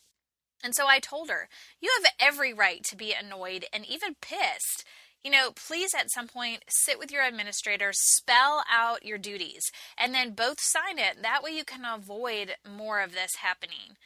And 0.62 0.75
so 0.75 0.87
I 0.87 0.99
told 0.99 1.31
her, 1.31 1.49
You 1.81 1.91
have 2.03 2.12
every 2.21 2.53
right 2.53 2.83
to 2.85 2.97
be 2.97 3.12
annoyed 3.12 3.65
and 3.73 3.87
even 3.87 4.17
pissed. 4.21 4.85
You 5.25 5.33
know, 5.33 5.50
please 5.50 5.91
at 5.99 6.11
some 6.11 6.29
point 6.29 6.62
sit 6.69 6.99
with 6.99 7.11
your 7.11 7.23
administrator, 7.23 7.91
spell 7.93 8.62
out 8.71 9.05
your 9.05 9.19
duties, 9.19 9.71
and 9.97 10.15
then 10.15 10.31
both 10.33 10.61
sign 10.61 10.99
it. 10.99 11.23
That 11.23 11.43
way 11.43 11.50
you 11.50 11.65
can 11.65 11.85
avoid 11.85 12.55
more 12.69 13.00
of 13.00 13.12
this 13.12 13.37
happening. 13.37 13.97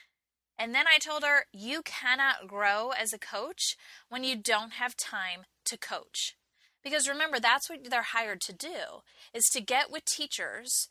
And 0.58 0.74
then 0.74 0.86
I 0.86 0.98
told 0.98 1.22
her, 1.22 1.46
you 1.52 1.82
cannot 1.82 2.46
grow 2.46 2.90
as 2.90 3.12
a 3.12 3.18
coach 3.18 3.76
when 4.08 4.24
you 4.24 4.36
don't 4.36 4.74
have 4.74 4.96
time 4.96 5.42
to 5.66 5.78
coach. 5.78 6.34
Because 6.82 7.08
remember, 7.08 7.38
that's 7.38 7.68
what 7.68 7.88
they're 7.88 8.02
hired 8.02 8.40
to 8.42 8.52
do, 8.52 9.02
is 9.34 9.44
to 9.52 9.60
get 9.60 9.90
with 9.90 10.04
teachers 10.04 10.88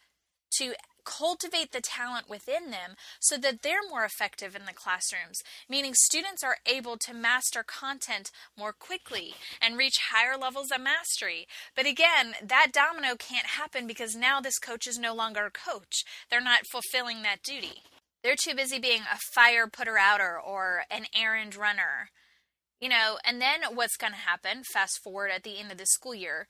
to 0.58 0.74
cultivate 1.04 1.72
the 1.72 1.82
talent 1.82 2.30
within 2.30 2.72
them 2.72 2.96
so 3.20 3.38
that 3.38 3.62
they're 3.62 3.88
more 3.90 4.06
effective 4.06 4.56
in 4.56 4.66
the 4.66 4.74
classrooms, 4.74 5.40
meaning 5.70 5.94
students 5.94 6.44
are 6.44 6.58
able 6.66 6.98
to 6.98 7.14
master 7.14 7.64
content 7.64 8.32
more 8.58 8.74
quickly 8.74 9.34
and 9.62 9.78
reach 9.78 10.10
higher 10.12 10.38
levels 10.38 10.72
of 10.72 10.82
mastery. 10.82 11.48
But 11.76 11.86
again, 11.86 12.34
that 12.44 12.72
domino 12.74 13.16
can't 13.16 13.48
happen 13.48 13.88
because 13.88 14.16
now 14.16 14.42
this 14.42 14.60
coach 14.60 14.88
is 14.88 14.98
no 14.98 15.14
longer 15.14 15.46
a 15.46 15.52
coach. 15.52 16.04
They're 16.30 16.42
not 16.42 16.68
fulfilling 16.72 17.22
that 17.24 17.44
duty. 17.44 17.84
They're 18.24 18.36
too 18.36 18.56
busy 18.56 18.80
being 18.80 19.02
a 19.02 19.18
fire 19.34 19.68
putter 19.68 19.98
outer 19.98 20.40
or 20.40 20.84
an 20.92 21.06
errand 21.16 21.56
runner. 21.56 22.10
You 22.80 22.90
know, 22.90 23.18
and 23.24 23.40
then 23.40 23.62
what's 23.74 23.98
going 23.98 24.14
to 24.14 24.20
happen, 24.20 24.64
fast 24.64 25.00
forward 25.04 25.30
at 25.30 25.44
the 25.44 25.60
end 25.60 25.72
of 25.72 25.78
the 25.78 25.86
school 25.86 26.16
year, 26.16 26.48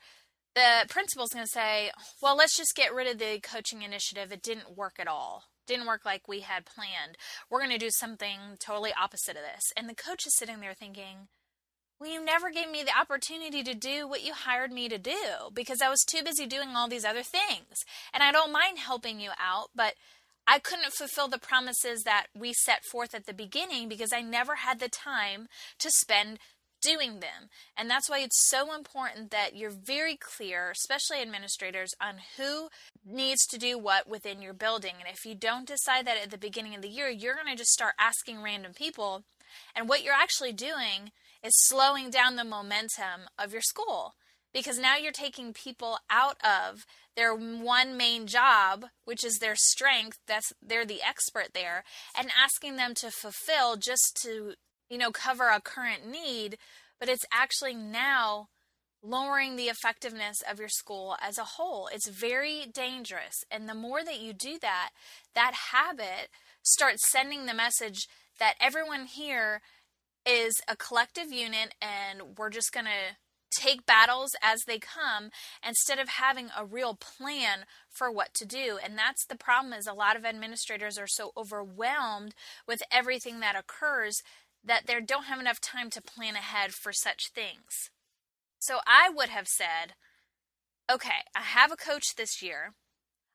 the 0.55 0.85
principal's 0.89 1.31
going 1.31 1.45
to 1.45 1.51
say, 1.51 1.91
well, 2.21 2.35
let's 2.35 2.57
just 2.57 2.75
get 2.75 2.93
rid 2.93 3.07
of 3.07 3.19
the 3.19 3.39
coaching 3.41 3.81
initiative. 3.83 4.31
It 4.31 4.43
didn't 4.43 4.77
work 4.77 4.95
at 4.99 5.07
all. 5.07 5.43
Didn't 5.67 5.87
work 5.87 6.05
like 6.05 6.27
we 6.27 6.41
had 6.41 6.65
planned. 6.65 7.17
We're 7.49 7.59
going 7.59 7.71
to 7.71 7.77
do 7.77 7.91
something 7.91 8.57
totally 8.59 8.91
opposite 8.99 9.37
of 9.37 9.43
this. 9.43 9.63
And 9.77 9.87
the 9.87 9.95
coach 9.95 10.25
is 10.25 10.35
sitting 10.35 10.59
there 10.59 10.73
thinking, 10.73 11.29
well, 11.99 12.09
you 12.09 12.23
never 12.25 12.49
gave 12.49 12.69
me 12.69 12.83
the 12.83 12.99
opportunity 12.99 13.61
to 13.61 13.75
do 13.75 14.07
what 14.07 14.23
you 14.23 14.33
hired 14.33 14.71
me 14.71 14.89
to 14.89 14.97
do 14.97 15.51
because 15.53 15.81
I 15.81 15.89
was 15.89 16.03
too 16.03 16.23
busy 16.23 16.47
doing 16.47 16.69
all 16.75 16.89
these 16.89 17.05
other 17.05 17.21
things. 17.21 17.85
And 18.11 18.23
I 18.23 18.31
don't 18.31 18.51
mind 18.51 18.79
helping 18.79 19.19
you 19.19 19.29
out, 19.39 19.67
but 19.75 19.93
I 20.47 20.57
couldn't 20.57 20.93
fulfill 20.93 21.27
the 21.27 21.37
promises 21.37 22.01
that 22.03 22.25
we 22.35 22.53
set 22.53 22.83
forth 22.83 23.13
at 23.13 23.27
the 23.27 23.33
beginning 23.33 23.87
because 23.87 24.11
I 24.11 24.21
never 24.21 24.55
had 24.55 24.79
the 24.79 24.89
time 24.89 25.47
to 25.77 25.91
spend 25.91 26.39
doing 26.81 27.19
them. 27.19 27.49
And 27.77 27.89
that's 27.89 28.09
why 28.09 28.19
it's 28.19 28.49
so 28.49 28.75
important 28.75 29.31
that 29.31 29.55
you're 29.55 29.71
very 29.71 30.17
clear, 30.17 30.71
especially 30.71 31.21
administrators, 31.21 31.91
on 32.01 32.15
who 32.37 32.69
needs 33.05 33.45
to 33.47 33.57
do 33.57 33.77
what 33.77 34.07
within 34.07 34.41
your 34.41 34.53
building. 34.53 34.93
And 34.99 35.07
if 35.11 35.25
you 35.25 35.35
don't 35.35 35.67
decide 35.67 36.05
that 36.05 36.21
at 36.21 36.31
the 36.31 36.37
beginning 36.37 36.75
of 36.75 36.81
the 36.81 36.89
year, 36.89 37.09
you're 37.09 37.35
going 37.35 37.47
to 37.47 37.55
just 37.55 37.71
start 37.71 37.93
asking 37.99 38.41
random 38.41 38.73
people. 38.73 39.23
And 39.75 39.87
what 39.87 40.03
you're 40.03 40.13
actually 40.13 40.53
doing 40.53 41.11
is 41.43 41.53
slowing 41.67 42.09
down 42.09 42.35
the 42.35 42.43
momentum 42.43 43.29
of 43.37 43.51
your 43.51 43.61
school 43.61 44.13
because 44.53 44.77
now 44.77 44.97
you're 44.97 45.11
taking 45.11 45.53
people 45.53 45.99
out 46.09 46.37
of 46.43 46.85
their 47.15 47.33
one 47.35 47.97
main 47.97 48.27
job, 48.27 48.85
which 49.05 49.23
is 49.25 49.37
their 49.37 49.55
strength, 49.55 50.17
that's 50.27 50.53
they're 50.61 50.85
the 50.85 51.01
expert 51.01 51.49
there, 51.53 51.83
and 52.17 52.29
asking 52.37 52.75
them 52.75 52.93
to 52.95 53.11
fulfill 53.11 53.75
just 53.75 54.17
to, 54.23 54.53
you 54.91 54.97
know, 54.97 55.11
cover 55.11 55.47
a 55.47 55.61
current 55.61 56.05
need, 56.05 56.57
but 56.99 57.07
it's 57.07 57.25
actually 57.31 57.73
now 57.73 58.49
lowering 59.01 59.55
the 59.55 59.69
effectiveness 59.69 60.43
of 60.47 60.59
your 60.59 60.67
school 60.67 61.15
as 61.21 61.37
a 61.37 61.43
whole. 61.43 61.89
It's 61.91 62.09
very 62.09 62.67
dangerous. 62.71 63.43
And 63.49 63.69
the 63.69 63.73
more 63.73 64.03
that 64.03 64.19
you 64.19 64.33
do 64.33 64.59
that, 64.61 64.89
that 65.33 65.53
habit 65.71 66.29
starts 66.61 67.09
sending 67.09 67.45
the 67.45 67.53
message 67.53 68.07
that 68.37 68.55
everyone 68.59 69.05
here 69.05 69.61
is 70.25 70.53
a 70.67 70.75
collective 70.75 71.31
unit 71.31 71.73
and 71.81 72.37
we're 72.37 72.49
just 72.49 72.73
going 72.73 72.85
to 72.85 73.15
take 73.51 73.85
battles 73.85 74.31
as 74.41 74.61
they 74.65 74.79
come 74.79 75.29
instead 75.67 75.99
of 75.99 76.07
having 76.07 76.49
a 76.57 76.65
real 76.65 76.95
plan 76.95 77.65
for 77.89 78.09
what 78.09 78.33
to 78.33 78.45
do 78.45 78.79
and 78.83 78.97
that's 78.97 79.25
the 79.25 79.35
problem 79.35 79.73
is 79.73 79.85
a 79.85 79.93
lot 79.93 80.15
of 80.15 80.23
administrators 80.23 80.97
are 80.97 81.07
so 81.07 81.31
overwhelmed 81.35 82.33
with 82.65 82.81
everything 82.91 83.41
that 83.41 83.57
occurs 83.57 84.21
that 84.63 84.87
they 84.87 84.99
don't 85.01 85.25
have 85.25 85.39
enough 85.39 85.59
time 85.59 85.89
to 85.89 86.01
plan 86.01 86.35
ahead 86.35 86.73
for 86.73 86.93
such 86.93 87.29
things. 87.29 87.89
So 88.59 88.79
i 88.85 89.09
would 89.09 89.29
have 89.29 89.47
said 89.47 89.93
okay 90.91 91.25
i 91.35 91.41
have 91.41 91.71
a 91.71 91.75
coach 91.75 92.15
this 92.15 92.41
year 92.43 92.73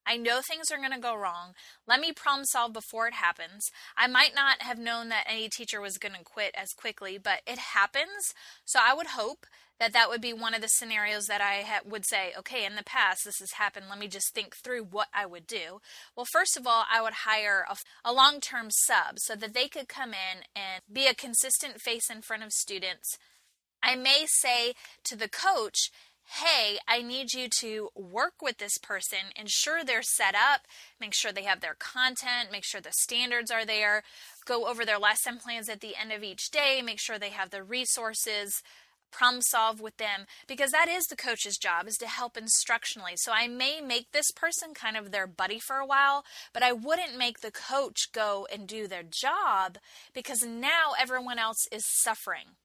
I 0.06 0.16
know 0.16 0.40
things 0.40 0.70
are 0.70 0.78
going 0.78 0.92
to 0.92 0.98
go 0.98 1.16
wrong. 1.16 1.54
Let 1.86 2.00
me 2.00 2.12
problem 2.12 2.44
solve 2.44 2.72
before 2.72 3.08
it 3.08 3.14
happens. 3.14 3.70
I 3.96 4.06
might 4.06 4.34
not 4.34 4.62
have 4.62 4.78
known 4.78 5.08
that 5.08 5.26
any 5.28 5.48
teacher 5.48 5.80
was 5.80 5.98
going 5.98 6.14
to 6.14 6.24
quit 6.24 6.54
as 6.56 6.72
quickly, 6.72 7.18
but 7.18 7.40
it 7.46 7.58
happens. 7.58 8.34
So 8.64 8.78
I 8.82 8.94
would 8.94 9.08
hope 9.08 9.46
that 9.78 9.92
that 9.92 10.08
would 10.08 10.20
be 10.20 10.32
one 10.32 10.54
of 10.54 10.62
the 10.62 10.68
scenarios 10.68 11.26
that 11.26 11.40
I 11.40 11.62
ha- 11.62 11.80
would 11.84 12.06
say, 12.06 12.32
okay, 12.38 12.64
in 12.64 12.76
the 12.76 12.82
past 12.82 13.24
this 13.24 13.40
has 13.40 13.52
happened. 13.52 13.86
Let 13.90 13.98
me 13.98 14.08
just 14.08 14.34
think 14.34 14.54
through 14.56 14.84
what 14.84 15.08
I 15.12 15.26
would 15.26 15.46
do. 15.46 15.80
Well, 16.16 16.26
first 16.30 16.56
of 16.56 16.66
all, 16.66 16.84
I 16.90 17.02
would 17.02 17.12
hire 17.24 17.66
a, 17.68 17.76
a 18.04 18.12
long 18.12 18.40
term 18.40 18.68
sub 18.70 19.18
so 19.18 19.34
that 19.34 19.54
they 19.54 19.68
could 19.68 19.88
come 19.88 20.10
in 20.10 20.44
and 20.54 20.82
be 20.90 21.06
a 21.06 21.14
consistent 21.14 21.80
face 21.80 22.08
in 22.10 22.22
front 22.22 22.42
of 22.42 22.52
students. 22.52 23.18
I 23.82 23.94
may 23.94 24.24
say 24.26 24.74
to 25.04 25.16
the 25.16 25.28
coach, 25.28 25.90
hey, 26.26 26.78
I 26.88 27.02
need 27.02 27.32
you 27.32 27.48
to 27.60 27.90
work 27.94 28.34
with 28.42 28.58
this 28.58 28.78
person, 28.78 29.30
ensure 29.36 29.84
they're 29.84 30.02
set 30.02 30.34
up, 30.34 30.62
make 31.00 31.14
sure 31.14 31.32
they 31.32 31.44
have 31.44 31.60
their 31.60 31.76
content, 31.78 32.50
make 32.50 32.64
sure 32.64 32.80
the 32.80 32.92
standards 32.92 33.50
are 33.50 33.64
there, 33.64 34.02
go 34.44 34.66
over 34.66 34.84
their 34.84 34.98
lesson 34.98 35.38
plans 35.38 35.68
at 35.68 35.80
the 35.80 35.94
end 36.00 36.12
of 36.12 36.24
each 36.24 36.50
day, 36.50 36.82
make 36.84 37.00
sure 37.00 37.18
they 37.18 37.30
have 37.30 37.50
the 37.50 37.62
resources 37.62 38.62
problem 39.12 39.40
solve 39.40 39.80
with 39.80 39.96
them 39.96 40.26
because 40.46 40.72
that 40.72 40.88
is 40.88 41.04
the 41.04 41.16
coach's 41.16 41.56
job 41.56 41.86
is 41.86 41.96
to 41.96 42.06
help 42.06 42.34
instructionally. 42.34 43.14
So 43.16 43.32
i 43.32 43.46
may 43.46 43.80
make 43.80 44.10
this 44.12 44.30
person 44.32 44.74
kind 44.74 44.96
of 44.96 45.10
their 45.10 45.28
buddy 45.28 45.60
for 45.60 45.76
a 45.76 45.86
while 45.86 46.24
but 46.52 46.62
i 46.62 46.72
wouldn't 46.72 47.16
make 47.16 47.40
the 47.40 47.52
coach 47.52 48.12
go 48.12 48.46
and 48.52 48.66
do 48.66 48.88
their 48.88 49.04
job 49.04 49.78
because 50.12 50.42
now 50.42 50.92
everyone 50.98 51.38
else 51.38 51.66
is 51.72 51.84
suffering. 51.86 52.56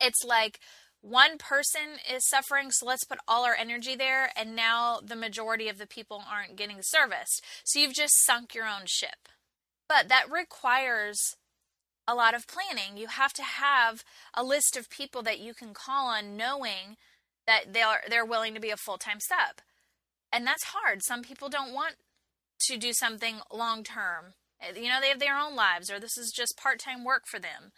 It's 0.00 0.24
like 0.24 0.60
one 1.06 1.38
person 1.38 2.00
is 2.12 2.26
suffering, 2.28 2.70
so 2.72 2.84
let's 2.84 3.04
put 3.04 3.18
all 3.28 3.44
our 3.44 3.54
energy 3.54 3.94
there, 3.94 4.30
and 4.36 4.56
now 4.56 4.98
the 5.04 5.14
majority 5.14 5.68
of 5.68 5.78
the 5.78 5.86
people 5.86 6.24
aren't 6.28 6.56
getting 6.56 6.78
serviced. 6.80 7.44
So 7.64 7.78
you've 7.78 7.94
just 7.94 8.24
sunk 8.24 8.54
your 8.54 8.66
own 8.66 8.86
ship. 8.86 9.28
But 9.88 10.08
that 10.08 10.30
requires 10.30 11.36
a 12.08 12.14
lot 12.14 12.34
of 12.34 12.48
planning. 12.48 12.96
You 12.96 13.06
have 13.06 13.32
to 13.34 13.42
have 13.42 14.02
a 14.34 14.42
list 14.42 14.76
of 14.76 14.90
people 14.90 15.22
that 15.22 15.38
you 15.38 15.54
can 15.54 15.74
call 15.74 16.08
on 16.08 16.36
knowing 16.36 16.96
that 17.46 17.72
they're 17.72 18.02
they're 18.08 18.24
willing 18.24 18.54
to 18.54 18.60
be 18.60 18.70
a 18.70 18.76
full-time 18.76 19.18
sub. 19.20 19.62
And 20.32 20.44
that's 20.44 20.64
hard. 20.64 21.02
Some 21.02 21.22
people 21.22 21.48
don't 21.48 21.72
want 21.72 21.94
to 22.62 22.76
do 22.76 22.92
something 22.92 23.36
long 23.52 23.84
term. 23.84 24.34
You 24.74 24.88
know, 24.88 25.00
they 25.00 25.08
have 25.08 25.20
their 25.20 25.38
own 25.38 25.54
lives 25.54 25.90
or 25.90 26.00
this 26.00 26.18
is 26.18 26.32
just 26.34 26.58
part-time 26.60 27.04
work 27.04 27.22
for 27.26 27.38
them. 27.38 27.70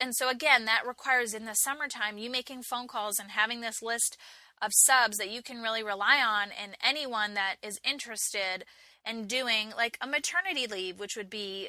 And 0.00 0.14
so 0.14 0.30
again, 0.30 0.64
that 0.64 0.86
requires 0.86 1.34
in 1.34 1.44
the 1.44 1.54
summertime 1.54 2.18
you 2.18 2.30
making 2.30 2.62
phone 2.62 2.88
calls 2.88 3.18
and 3.18 3.30
having 3.30 3.60
this 3.60 3.82
list 3.82 4.16
of 4.62 4.72
subs 4.74 5.16
that 5.18 5.30
you 5.30 5.42
can 5.42 5.62
really 5.62 5.82
rely 5.82 6.22
on 6.22 6.48
and 6.50 6.76
anyone 6.84 7.34
that 7.34 7.56
is 7.62 7.80
interested 7.84 8.64
in 9.06 9.26
doing 9.26 9.72
like 9.76 9.98
a 10.00 10.06
maternity 10.06 10.66
leave, 10.66 10.98
which 10.98 11.16
would 11.16 11.30
be 11.30 11.68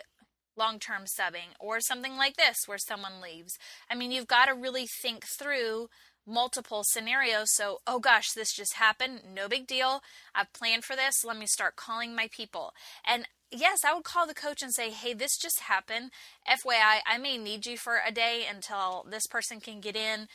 long 0.58 0.80
term 0.80 1.04
subbing, 1.04 1.56
or 1.60 1.80
something 1.80 2.18
like 2.18 2.36
this 2.36 2.58
where 2.66 2.78
someone 2.78 3.22
leaves. 3.22 3.58
I 3.90 3.96
mean, 3.96 4.12
you've 4.12 4.28
got 4.28 4.46
to 4.46 4.54
really 4.54 4.88
think 5.02 5.26
through 5.26 5.88
multiple 6.28 6.84
scenarios. 6.86 7.54
So, 7.54 7.80
oh 7.88 8.00
gosh, 8.00 8.32
this 8.36 8.54
just 8.54 8.76
happened. 8.76 9.22
No 9.34 9.48
big 9.48 9.68
deal. 9.68 10.02
I've 10.36 10.54
planned 10.54 10.84
for 10.84 10.96
this. 10.96 11.24
Let 11.26 11.38
me 11.38 11.46
start 11.46 11.76
calling 11.76 12.16
my 12.16 12.28
people. 12.32 12.74
And 13.06 13.28
yes, 13.52 13.80
I 13.86 13.94
would 13.94 14.04
call 14.04 14.28
the 14.28 14.34
coach 14.34 14.62
and 14.62 14.74
say, 14.74 14.90
hey, 14.90 15.14
this 15.14 15.38
just 15.38 15.62
happened. 15.62 16.12
FYI, 16.48 17.00
I 17.06 17.18
may 17.18 17.38
need 17.38 17.66
you 17.66 17.78
for 17.78 18.00
a 18.06 18.12
day 18.12 18.46
until 18.50 19.06
this 19.10 19.28
person 19.28 19.60
can 19.60 19.82
get 19.82 19.96
in. 19.96 20.28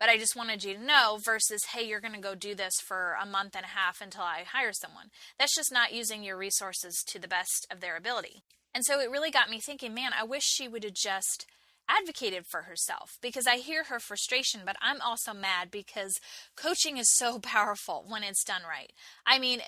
But 0.00 0.08
I 0.08 0.18
just 0.18 0.36
wanted 0.36 0.64
you 0.64 0.74
to 0.74 0.84
know 0.84 1.18
versus, 1.24 1.60
hey, 1.72 1.86
you're 1.86 2.00
going 2.00 2.14
to 2.14 2.20
go 2.20 2.34
do 2.34 2.54
this 2.54 2.74
for 2.84 3.16
a 3.20 3.24
month 3.24 3.54
and 3.54 3.64
a 3.64 3.68
half 3.68 4.00
until 4.00 4.22
I 4.22 4.44
hire 4.46 4.72
someone. 4.72 5.10
That's 5.38 5.54
just 5.54 5.72
not 5.72 5.94
using 5.94 6.24
your 6.24 6.36
resources 6.36 7.02
to 7.06 7.18
the 7.18 7.28
best 7.28 7.66
of 7.70 7.80
their 7.80 7.96
ability. 7.96 8.42
And 8.74 8.84
so 8.84 9.00
it 9.00 9.10
really 9.10 9.30
got 9.30 9.48
me 9.48 9.60
thinking, 9.60 9.94
man, 9.94 10.10
I 10.18 10.24
wish 10.24 10.42
she 10.42 10.66
would 10.66 10.82
have 10.82 10.94
just 10.94 11.46
advocated 11.88 12.44
for 12.46 12.62
herself 12.62 13.18
because 13.22 13.46
I 13.46 13.56
hear 13.56 13.84
her 13.84 14.00
frustration, 14.00 14.62
but 14.64 14.76
I'm 14.80 15.00
also 15.00 15.32
mad 15.32 15.70
because 15.70 16.18
coaching 16.56 16.96
is 16.96 17.14
so 17.14 17.38
powerful 17.42 18.04
when 18.08 18.22
it's 18.22 18.44
done 18.44 18.62
right. 18.68 18.92
I 19.26 19.38
mean, 19.38 19.60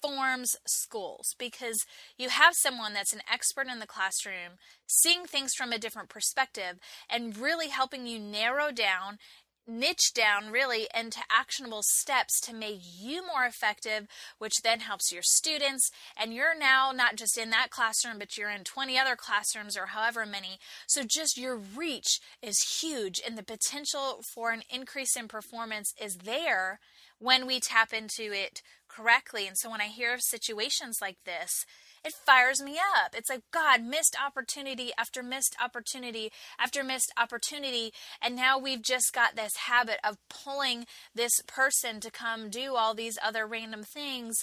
transforms 0.00 0.56
schools 0.66 1.34
because 1.38 1.84
you 2.16 2.28
have 2.28 2.54
someone 2.54 2.92
that's 2.94 3.12
an 3.12 3.22
expert 3.30 3.66
in 3.66 3.78
the 3.78 3.86
classroom, 3.86 4.58
seeing 4.86 5.24
things 5.24 5.52
from 5.54 5.72
a 5.72 5.78
different 5.78 6.08
perspective, 6.08 6.78
and 7.08 7.36
really 7.36 7.68
helping 7.68 8.06
you 8.06 8.18
narrow 8.18 8.70
down 8.70 9.18
niche 9.66 10.12
down 10.14 10.50
really 10.50 10.88
into 10.98 11.20
actionable 11.30 11.82
steps 11.82 12.40
to 12.40 12.52
make 12.52 12.80
you 12.82 13.24
more 13.24 13.44
effective, 13.44 14.08
which 14.38 14.62
then 14.64 14.80
helps 14.80 15.12
your 15.12 15.22
students. 15.22 15.92
And 16.20 16.34
you're 16.34 16.58
now 16.58 16.90
not 16.92 17.14
just 17.14 17.38
in 17.38 17.50
that 17.50 17.70
classroom, 17.70 18.18
but 18.18 18.36
you're 18.36 18.50
in 18.50 18.64
20 18.64 18.98
other 18.98 19.14
classrooms 19.14 19.76
or 19.76 19.86
however 19.86 20.26
many. 20.26 20.58
So 20.88 21.02
just 21.06 21.38
your 21.38 21.56
reach 21.56 22.18
is 22.42 22.80
huge, 22.80 23.20
and 23.24 23.38
the 23.38 23.44
potential 23.44 24.22
for 24.34 24.50
an 24.50 24.62
increase 24.68 25.14
in 25.16 25.28
performance 25.28 25.94
is 26.02 26.16
there 26.24 26.80
when 27.20 27.46
we 27.46 27.60
tap 27.60 27.92
into 27.92 28.32
it 28.32 28.62
correctly. 29.00 29.46
And 29.46 29.56
so 29.56 29.70
when 29.70 29.80
I 29.80 29.86
hear 29.86 30.14
of 30.14 30.20
situations 30.22 30.98
like 31.00 31.18
this, 31.24 31.64
it 32.04 32.12
fires 32.12 32.62
me 32.62 32.78
up. 32.78 33.14
It's 33.14 33.28
like, 33.28 33.42
God, 33.52 33.82
missed 33.82 34.16
opportunity 34.24 34.90
after 34.98 35.22
missed 35.22 35.54
opportunity 35.62 36.30
after 36.58 36.82
missed 36.82 37.12
opportunity. 37.16 37.92
And 38.22 38.34
now 38.36 38.58
we've 38.58 38.82
just 38.82 39.12
got 39.12 39.36
this 39.36 39.56
habit 39.68 39.98
of 40.02 40.16
pulling 40.28 40.86
this 41.14 41.40
person 41.46 42.00
to 42.00 42.10
come 42.10 42.48
do 42.48 42.74
all 42.74 42.94
these 42.94 43.18
other 43.22 43.46
random 43.46 43.82
things 43.82 44.36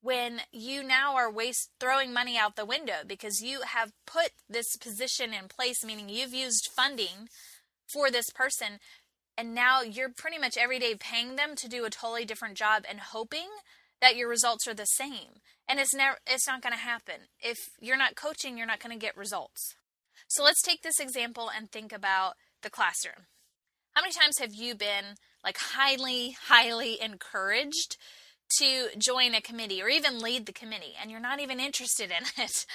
when 0.00 0.42
you 0.52 0.82
now 0.82 1.14
are 1.14 1.32
waste 1.32 1.70
throwing 1.80 2.12
money 2.12 2.36
out 2.36 2.56
the 2.56 2.66
window 2.66 2.98
because 3.06 3.40
you 3.40 3.62
have 3.62 3.92
put 4.06 4.30
this 4.48 4.76
position 4.76 5.32
in 5.32 5.48
place 5.48 5.82
meaning 5.82 6.10
you've 6.10 6.34
used 6.34 6.68
funding 6.76 7.30
for 7.90 8.10
this 8.10 8.28
person 8.28 8.78
and 9.38 9.54
now 9.54 9.80
you're 9.80 10.10
pretty 10.10 10.36
much 10.36 10.58
every 10.58 10.78
day 10.78 10.94
paying 10.94 11.36
them 11.36 11.56
to 11.56 11.68
do 11.68 11.86
a 11.86 11.90
totally 11.90 12.26
different 12.26 12.54
job 12.54 12.84
and 12.86 13.00
hoping 13.00 13.48
that 14.04 14.16
your 14.16 14.28
results 14.28 14.68
are 14.68 14.74
the 14.74 14.84
same. 14.84 15.40
And 15.66 15.80
it's 15.80 15.94
never 15.94 16.18
it's 16.26 16.46
not 16.46 16.60
going 16.60 16.74
to 16.74 16.78
happen. 16.78 17.28
If 17.40 17.58
you're 17.80 17.96
not 17.96 18.16
coaching 18.16 18.58
you're 18.58 18.66
not 18.66 18.80
going 18.80 18.92
to 18.92 19.04
get 19.04 19.16
results. 19.16 19.74
So 20.28 20.44
let's 20.44 20.60
take 20.60 20.82
this 20.82 21.00
example 21.00 21.50
and 21.54 21.70
think 21.70 21.90
about 21.90 22.34
the 22.62 22.68
classroom. 22.68 23.26
How 23.94 24.02
many 24.02 24.12
times 24.12 24.38
have 24.38 24.52
you 24.52 24.74
been 24.74 25.16
like 25.42 25.56
highly 25.56 26.36
highly 26.48 27.00
encouraged 27.00 27.96
to 28.58 28.88
join 28.98 29.34
a 29.34 29.40
committee 29.40 29.82
or 29.82 29.88
even 29.88 30.20
lead 30.20 30.44
the 30.44 30.52
committee 30.52 30.94
and 31.00 31.10
you're 31.10 31.18
not 31.18 31.40
even 31.40 31.58
interested 31.58 32.10
in 32.10 32.26
it, 32.44 32.66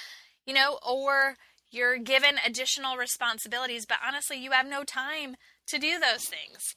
you 0.44 0.52
know, 0.52 0.80
or 0.84 1.36
you're 1.70 1.98
given 1.98 2.34
additional 2.44 2.96
responsibilities, 2.96 3.86
but 3.86 3.98
honestly, 4.04 4.36
you 4.36 4.50
have 4.50 4.66
no 4.66 4.82
time 4.82 5.36
to 5.68 5.78
do 5.78 6.00
those 6.00 6.24
things. 6.24 6.74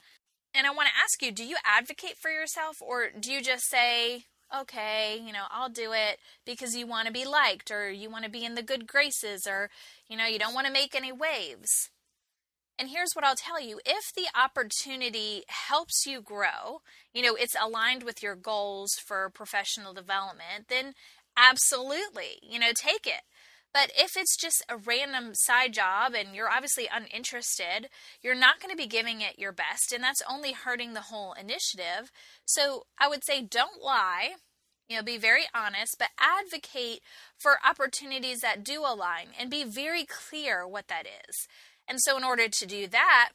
And 0.53 0.67
I 0.67 0.72
want 0.72 0.89
to 0.89 1.01
ask 1.01 1.24
you 1.24 1.31
do 1.31 1.43
you 1.43 1.57
advocate 1.65 2.17
for 2.22 2.29
yourself 2.29 2.75
or 2.79 3.07
do 3.19 3.31
you 3.31 3.41
just 3.41 3.63
say, 3.69 4.25
okay, 4.55 5.19
you 5.24 5.33
know, 5.33 5.45
I'll 5.50 5.69
do 5.69 5.91
it 5.93 6.19
because 6.45 6.75
you 6.75 6.88
want 6.88 7.07
to 7.07 7.13
be 7.13 7.25
liked 7.25 7.72
or 7.72 7.89
you 7.89 8.10
want 8.10 8.25
to 8.25 8.29
be 8.29 8.45
in 8.45 8.55
the 8.55 8.63
good 8.63 8.88
graces 8.88 9.48
or, 9.48 9.69
you 10.07 10.17
know, 10.17 10.25
you 10.25 10.39
don't 10.39 10.53
want 10.53 10.67
to 10.67 10.74
make 10.74 10.95
any 10.95 11.12
waves? 11.12 11.89
And 12.79 12.89
here's 12.89 13.13
what 13.13 13.24
I'll 13.24 13.36
tell 13.36 13.62
you 13.62 13.79
if 13.86 14.13
the 14.15 14.27
opportunity 14.36 15.43
helps 15.48 16.05
you 16.05 16.22
grow, 16.22 16.81
you 17.13 17.22
know, 17.22 17.36
it's 17.36 17.55
aligned 17.62 18.03
with 18.03 18.24
your 18.24 18.36
goals 18.36 18.93
for 18.93 19.29
professional 19.29 19.93
development, 19.93 20.67
then 20.69 20.93
absolutely, 21.38 22.39
you 22.41 22.60
know, 22.60 22.72
take 22.75 23.05
it. 23.05 23.22
But 23.74 23.92
if 23.98 24.15
it's 24.15 24.38
just 24.38 24.63
a 24.70 24.77
random 24.77 25.32
side 25.34 25.74
job 25.74 26.13
and 26.13 26.36
you're 26.36 26.50
obviously 26.50 26.88
uninterested, 26.92 27.89
you're 28.22 28.36
not 28.36 28.60
going 28.60 28.70
to 28.70 28.77
be 28.77 28.88
giving 28.88 29.22
it 29.22 29.39
your 29.39 29.51
best, 29.51 29.92
and 29.92 30.03
that's 30.03 30.22
only 30.30 30.53
hurting 30.53 30.94
the 30.94 31.01
whole 31.01 31.34
initiative. 31.34 32.12
So 32.46 32.86
I 33.00 33.08
would 33.08 33.24
say 33.25 33.42
don't 33.42 33.82
lie. 33.82 34.36
You 34.88 34.98
know, 34.98 35.03
be 35.03 35.18
very 35.18 35.46
honest, 35.56 35.96
but 35.98 36.10
advocate 36.20 37.00
for 37.38 37.58
opportunities 37.68 38.42
that 38.42 38.63
do 38.63 38.82
align 38.82 39.27
and 39.39 39.50
be 39.50 39.63
very 39.63 40.06
clear 40.06 40.68
what 40.68 40.88
that 40.89 41.06
is. 41.08 41.48
And 41.88 42.00
so, 42.01 42.18
in 42.18 42.24
order 42.24 42.48
to 42.50 42.65
do 42.65 42.88
that, 42.88 43.30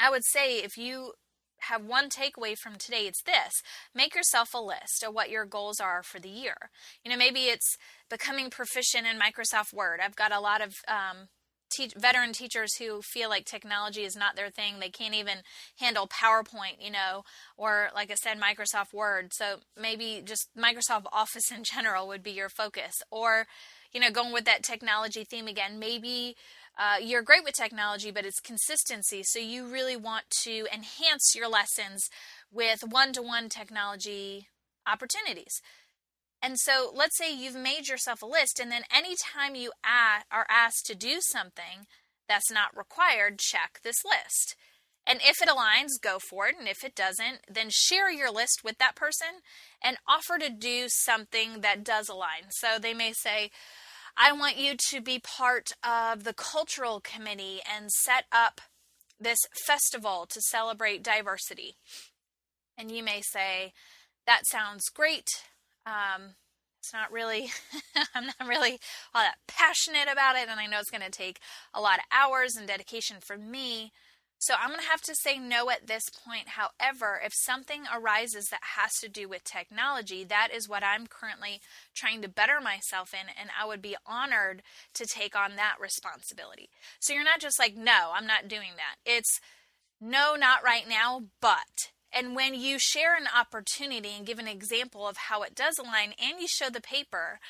I 0.00 0.10
would 0.10 0.24
say 0.24 0.56
if 0.56 0.76
you 0.76 1.12
have 1.60 1.84
one 1.84 2.08
takeaway 2.08 2.56
from 2.56 2.76
today, 2.76 3.06
it's 3.06 3.22
this 3.22 3.62
make 3.94 4.14
yourself 4.14 4.54
a 4.54 4.58
list 4.58 5.04
of 5.06 5.14
what 5.14 5.30
your 5.30 5.44
goals 5.44 5.80
are 5.80 6.02
for 6.02 6.20
the 6.20 6.28
year. 6.28 6.70
You 7.04 7.10
know, 7.10 7.16
maybe 7.16 7.44
it's 7.44 7.76
becoming 8.10 8.50
proficient 8.50 9.06
in 9.06 9.18
Microsoft 9.18 9.72
Word. 9.72 10.00
I've 10.02 10.16
got 10.16 10.32
a 10.32 10.40
lot 10.40 10.60
of 10.60 10.74
um, 10.88 11.28
te- 11.70 11.92
veteran 11.96 12.32
teachers 12.32 12.76
who 12.76 13.02
feel 13.02 13.28
like 13.28 13.44
technology 13.44 14.04
is 14.04 14.16
not 14.16 14.36
their 14.36 14.50
thing. 14.50 14.78
They 14.78 14.88
can't 14.88 15.14
even 15.14 15.38
handle 15.78 16.08
PowerPoint, 16.08 16.76
you 16.80 16.90
know, 16.90 17.24
or 17.56 17.88
like 17.94 18.10
I 18.10 18.14
said, 18.14 18.38
Microsoft 18.40 18.92
Word. 18.92 19.32
So 19.32 19.56
maybe 19.80 20.22
just 20.24 20.48
Microsoft 20.56 21.06
Office 21.12 21.50
in 21.54 21.64
general 21.64 22.06
would 22.08 22.22
be 22.22 22.32
your 22.32 22.48
focus. 22.48 23.02
Or, 23.10 23.46
you 23.92 24.00
know, 24.00 24.10
going 24.10 24.32
with 24.32 24.44
that 24.44 24.62
technology 24.62 25.24
theme 25.24 25.46
again, 25.46 25.78
maybe 25.78 26.36
uh, 26.78 26.96
you're 27.00 27.22
great 27.22 27.44
with 27.44 27.54
technology, 27.54 28.10
but 28.10 28.24
it's 28.24 28.40
consistency. 28.40 29.22
So 29.22 29.38
you 29.38 29.66
really 29.66 29.96
want 29.96 30.24
to 30.44 30.66
enhance 30.72 31.34
your 31.34 31.48
lessons 31.48 32.08
with 32.52 32.80
one 32.88 33.12
to 33.14 33.22
one 33.22 33.48
technology 33.48 34.48
opportunities. 34.86 35.60
And 36.42 36.58
so 36.58 36.92
let's 36.94 37.16
say 37.16 37.34
you've 37.34 37.56
made 37.56 37.88
yourself 37.88 38.22
a 38.22 38.26
list, 38.26 38.60
and 38.60 38.70
then 38.70 38.82
anytime 38.94 39.54
you 39.54 39.72
are 39.84 40.46
asked 40.50 40.86
to 40.86 40.94
do 40.94 41.18
something 41.20 41.86
that's 42.28 42.50
not 42.50 42.76
required, 42.76 43.38
check 43.38 43.80
this 43.82 44.04
list. 44.04 44.54
And 45.06 45.20
if 45.22 45.40
it 45.40 45.48
aligns, 45.48 46.00
go 46.02 46.18
for 46.18 46.48
it. 46.48 46.56
And 46.58 46.68
if 46.68 46.84
it 46.84 46.94
doesn't, 46.94 47.38
then 47.48 47.68
share 47.70 48.10
your 48.10 48.30
list 48.30 48.62
with 48.64 48.78
that 48.78 48.96
person 48.96 49.40
and 49.82 49.96
offer 50.08 50.36
to 50.38 50.50
do 50.50 50.86
something 50.88 51.60
that 51.60 51.84
does 51.84 52.08
align. 52.08 52.50
So 52.50 52.78
they 52.80 52.92
may 52.92 53.12
say, 53.12 53.50
I 54.16 54.32
want 54.32 54.56
you 54.56 54.74
to 54.90 55.00
be 55.00 55.18
part 55.18 55.72
of 55.84 56.24
the 56.24 56.32
cultural 56.32 57.00
committee 57.00 57.60
and 57.70 57.90
set 57.90 58.24
up 58.32 58.60
this 59.20 59.38
festival 59.66 60.26
to 60.30 60.40
celebrate 60.40 61.02
diversity. 61.02 61.76
And 62.78 62.90
you 62.90 63.02
may 63.02 63.20
say, 63.22 63.72
that 64.26 64.46
sounds 64.46 64.88
great. 64.88 65.28
Um, 65.84 66.34
it's 66.80 66.92
not 66.92 67.12
really, 67.12 67.50
I'm 68.14 68.26
not 68.26 68.48
really 68.48 68.78
all 69.14 69.22
that 69.22 69.36
passionate 69.46 70.08
about 70.10 70.36
it, 70.36 70.48
and 70.48 70.60
I 70.60 70.66
know 70.66 70.78
it's 70.78 70.90
going 70.90 71.02
to 71.02 71.10
take 71.10 71.40
a 71.74 71.80
lot 71.80 71.98
of 71.98 72.04
hours 72.10 72.56
and 72.56 72.66
dedication 72.66 73.16
from 73.20 73.50
me. 73.50 73.92
So 74.38 74.54
I'm 74.60 74.68
going 74.68 74.80
to 74.80 74.90
have 74.90 75.00
to 75.02 75.14
say 75.14 75.38
no 75.38 75.70
at 75.70 75.86
this 75.86 76.04
point. 76.10 76.48
However, 76.48 77.20
if 77.24 77.32
something 77.34 77.84
arises 77.92 78.48
that 78.50 78.60
has 78.76 78.92
to 79.00 79.08
do 79.08 79.28
with 79.28 79.44
technology, 79.44 80.24
that 80.24 80.48
is 80.54 80.68
what 80.68 80.84
I'm 80.84 81.06
currently 81.06 81.60
trying 81.94 82.22
to 82.22 82.28
better 82.28 82.60
myself 82.60 83.14
in, 83.14 83.28
and 83.40 83.50
I 83.58 83.66
would 83.66 83.80
be 83.80 83.96
honored 84.06 84.62
to 84.94 85.06
take 85.06 85.34
on 85.34 85.56
that 85.56 85.76
responsibility. 85.80 86.68
So 87.00 87.14
you're 87.14 87.24
not 87.24 87.40
just 87.40 87.58
like, 87.58 87.76
no, 87.76 88.12
I'm 88.14 88.26
not 88.26 88.48
doing 88.48 88.72
that. 88.76 88.96
It's 89.10 89.40
no, 90.00 90.36
not 90.36 90.62
right 90.62 90.88
now, 90.88 91.22
but. 91.40 91.90
And 92.12 92.36
when 92.36 92.54
you 92.54 92.78
share 92.78 93.16
an 93.16 93.26
opportunity 93.34 94.10
and 94.16 94.26
give 94.26 94.38
an 94.38 94.48
example 94.48 95.08
of 95.08 95.16
how 95.16 95.42
it 95.42 95.54
does 95.54 95.78
align, 95.78 96.12
and 96.22 96.40
you 96.40 96.46
show 96.46 96.70
the 96.70 96.80
paper 96.80 97.40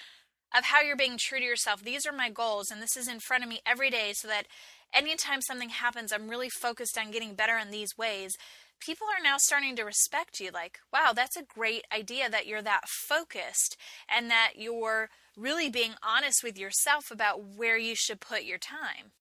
of 0.57 0.65
how 0.65 0.81
you're 0.81 0.97
being 0.97 1.19
true 1.19 1.39
to 1.39 1.45
yourself, 1.45 1.83
these 1.83 2.07
are 2.07 2.13
my 2.13 2.31
goals, 2.31 2.71
and 2.71 2.81
this 2.81 2.97
is 2.97 3.09
in 3.09 3.21
front 3.21 3.43
of 3.43 3.49
me 3.49 3.61
every 3.67 3.91
day 3.91 4.13
so 4.15 4.29
that 4.29 4.47
anytime 4.95 5.43
something 5.43 5.69
happens, 5.69 6.13
I'm 6.13 6.29
really 6.29 6.49
focused 6.49 6.97
on 6.97 7.11
getting 7.11 7.35
better 7.35 7.59
in 7.59 7.71
these 7.71 7.99
ways. 7.99 8.33
People 8.81 9.07
are 9.07 9.23
now 9.23 9.37
starting 9.39 9.77
to 9.77 9.85
respect 9.85 10.41
you 10.41 10.51
like, 10.51 10.79
wow, 10.93 11.13
that's 11.15 11.37
a 11.37 11.43
great 11.43 11.85
idea 11.93 12.31
that 12.31 12.47
you're 12.47 12.63
that 12.63 12.89
focused 12.89 13.77
and 14.09 14.31
that 14.31 14.53
you're 14.57 15.09
really 15.37 15.69
being 15.69 15.95
honest 16.03 16.43
with 16.43 16.59
yourself 16.59 17.11
about 17.11 17.43
where 17.57 17.79
you 17.79 17.95
should 17.95 18.21
put 18.21 18.45
your 18.45 18.59
time. 18.59 19.13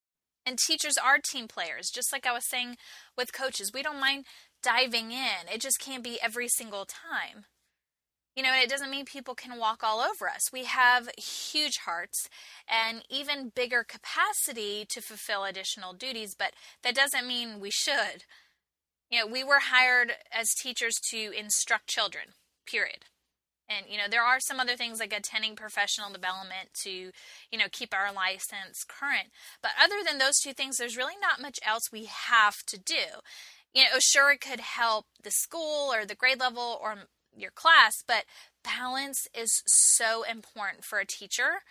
And 0.45 0.57
teachers 0.57 0.95
are 0.97 1.17
team 1.17 1.47
players, 1.47 1.89
just 1.93 2.13
like 2.13 2.25
I 2.25 2.31
was 2.31 2.47
saying 2.47 2.77
with 3.17 3.33
coaches. 3.33 3.71
We 3.73 3.81
don't 3.81 3.99
mind 3.99 4.25
diving 4.61 5.11
in, 5.11 5.47
it 5.51 5.61
just 5.61 5.79
can't 5.79 6.03
be 6.03 6.19
every 6.21 6.47
single 6.47 6.85
time. 6.85 7.45
You 8.35 8.43
know, 8.43 8.53
it 8.53 8.69
doesn't 8.69 8.91
mean 8.91 9.05
people 9.05 9.33
can 9.33 9.57
walk 9.57 9.81
all 9.81 10.01
over 10.01 10.29
us. 10.29 10.51
We 10.51 10.65
have 10.65 11.09
huge 11.17 11.77
hearts 11.85 12.29
and 12.67 13.03
even 13.09 13.53
bigger 13.55 13.83
capacity 13.83 14.85
to 14.89 15.01
fulfill 15.01 15.45
additional 15.45 15.93
duties, 15.93 16.35
but 16.37 16.51
that 16.83 16.95
doesn't 16.95 17.27
mean 17.27 17.61
we 17.61 17.71
should. 17.71 18.25
You 19.09 19.19
know, 19.19 19.27
we 19.27 19.43
were 19.43 19.59
hired 19.71 20.13
as 20.31 20.53
teachers 20.53 20.95
to 21.11 21.31
instruct 21.31 21.87
children, 21.87 22.33
period. 22.65 23.05
And, 23.69 23.85
you 23.89 23.97
know, 23.97 24.07
there 24.09 24.23
are 24.23 24.39
some 24.39 24.59
other 24.59 24.75
things 24.75 24.99
like 24.99 25.13
attending 25.13 25.55
professional 25.55 26.11
development 26.11 26.69
to, 26.83 26.89
you 26.89 27.57
know, 27.57 27.65
keep 27.71 27.93
our 27.93 28.13
license 28.13 28.83
current. 28.87 29.29
But 29.61 29.71
other 29.81 30.03
than 30.05 30.17
those 30.17 30.39
two 30.39 30.53
things, 30.53 30.77
there's 30.77 30.97
really 30.97 31.15
not 31.21 31.41
much 31.41 31.59
else 31.65 31.83
we 31.91 32.05
have 32.05 32.57
to 32.67 32.77
do. 32.77 33.21
You 33.73 33.83
know, 33.83 33.99
sure, 33.99 34.31
it 34.31 34.41
could 34.41 34.59
help 34.59 35.05
the 35.23 35.31
school 35.31 35.93
or 35.93 36.05
the 36.05 36.15
grade 36.15 36.39
level 36.39 36.77
or 36.81 36.95
your 37.37 37.51
class, 37.51 38.03
but 38.07 38.25
balance 38.63 39.27
is 39.37 39.61
so 39.65 40.23
important 40.23 40.83
for 40.83 40.99
a 40.99 41.05
teacher 41.05 41.61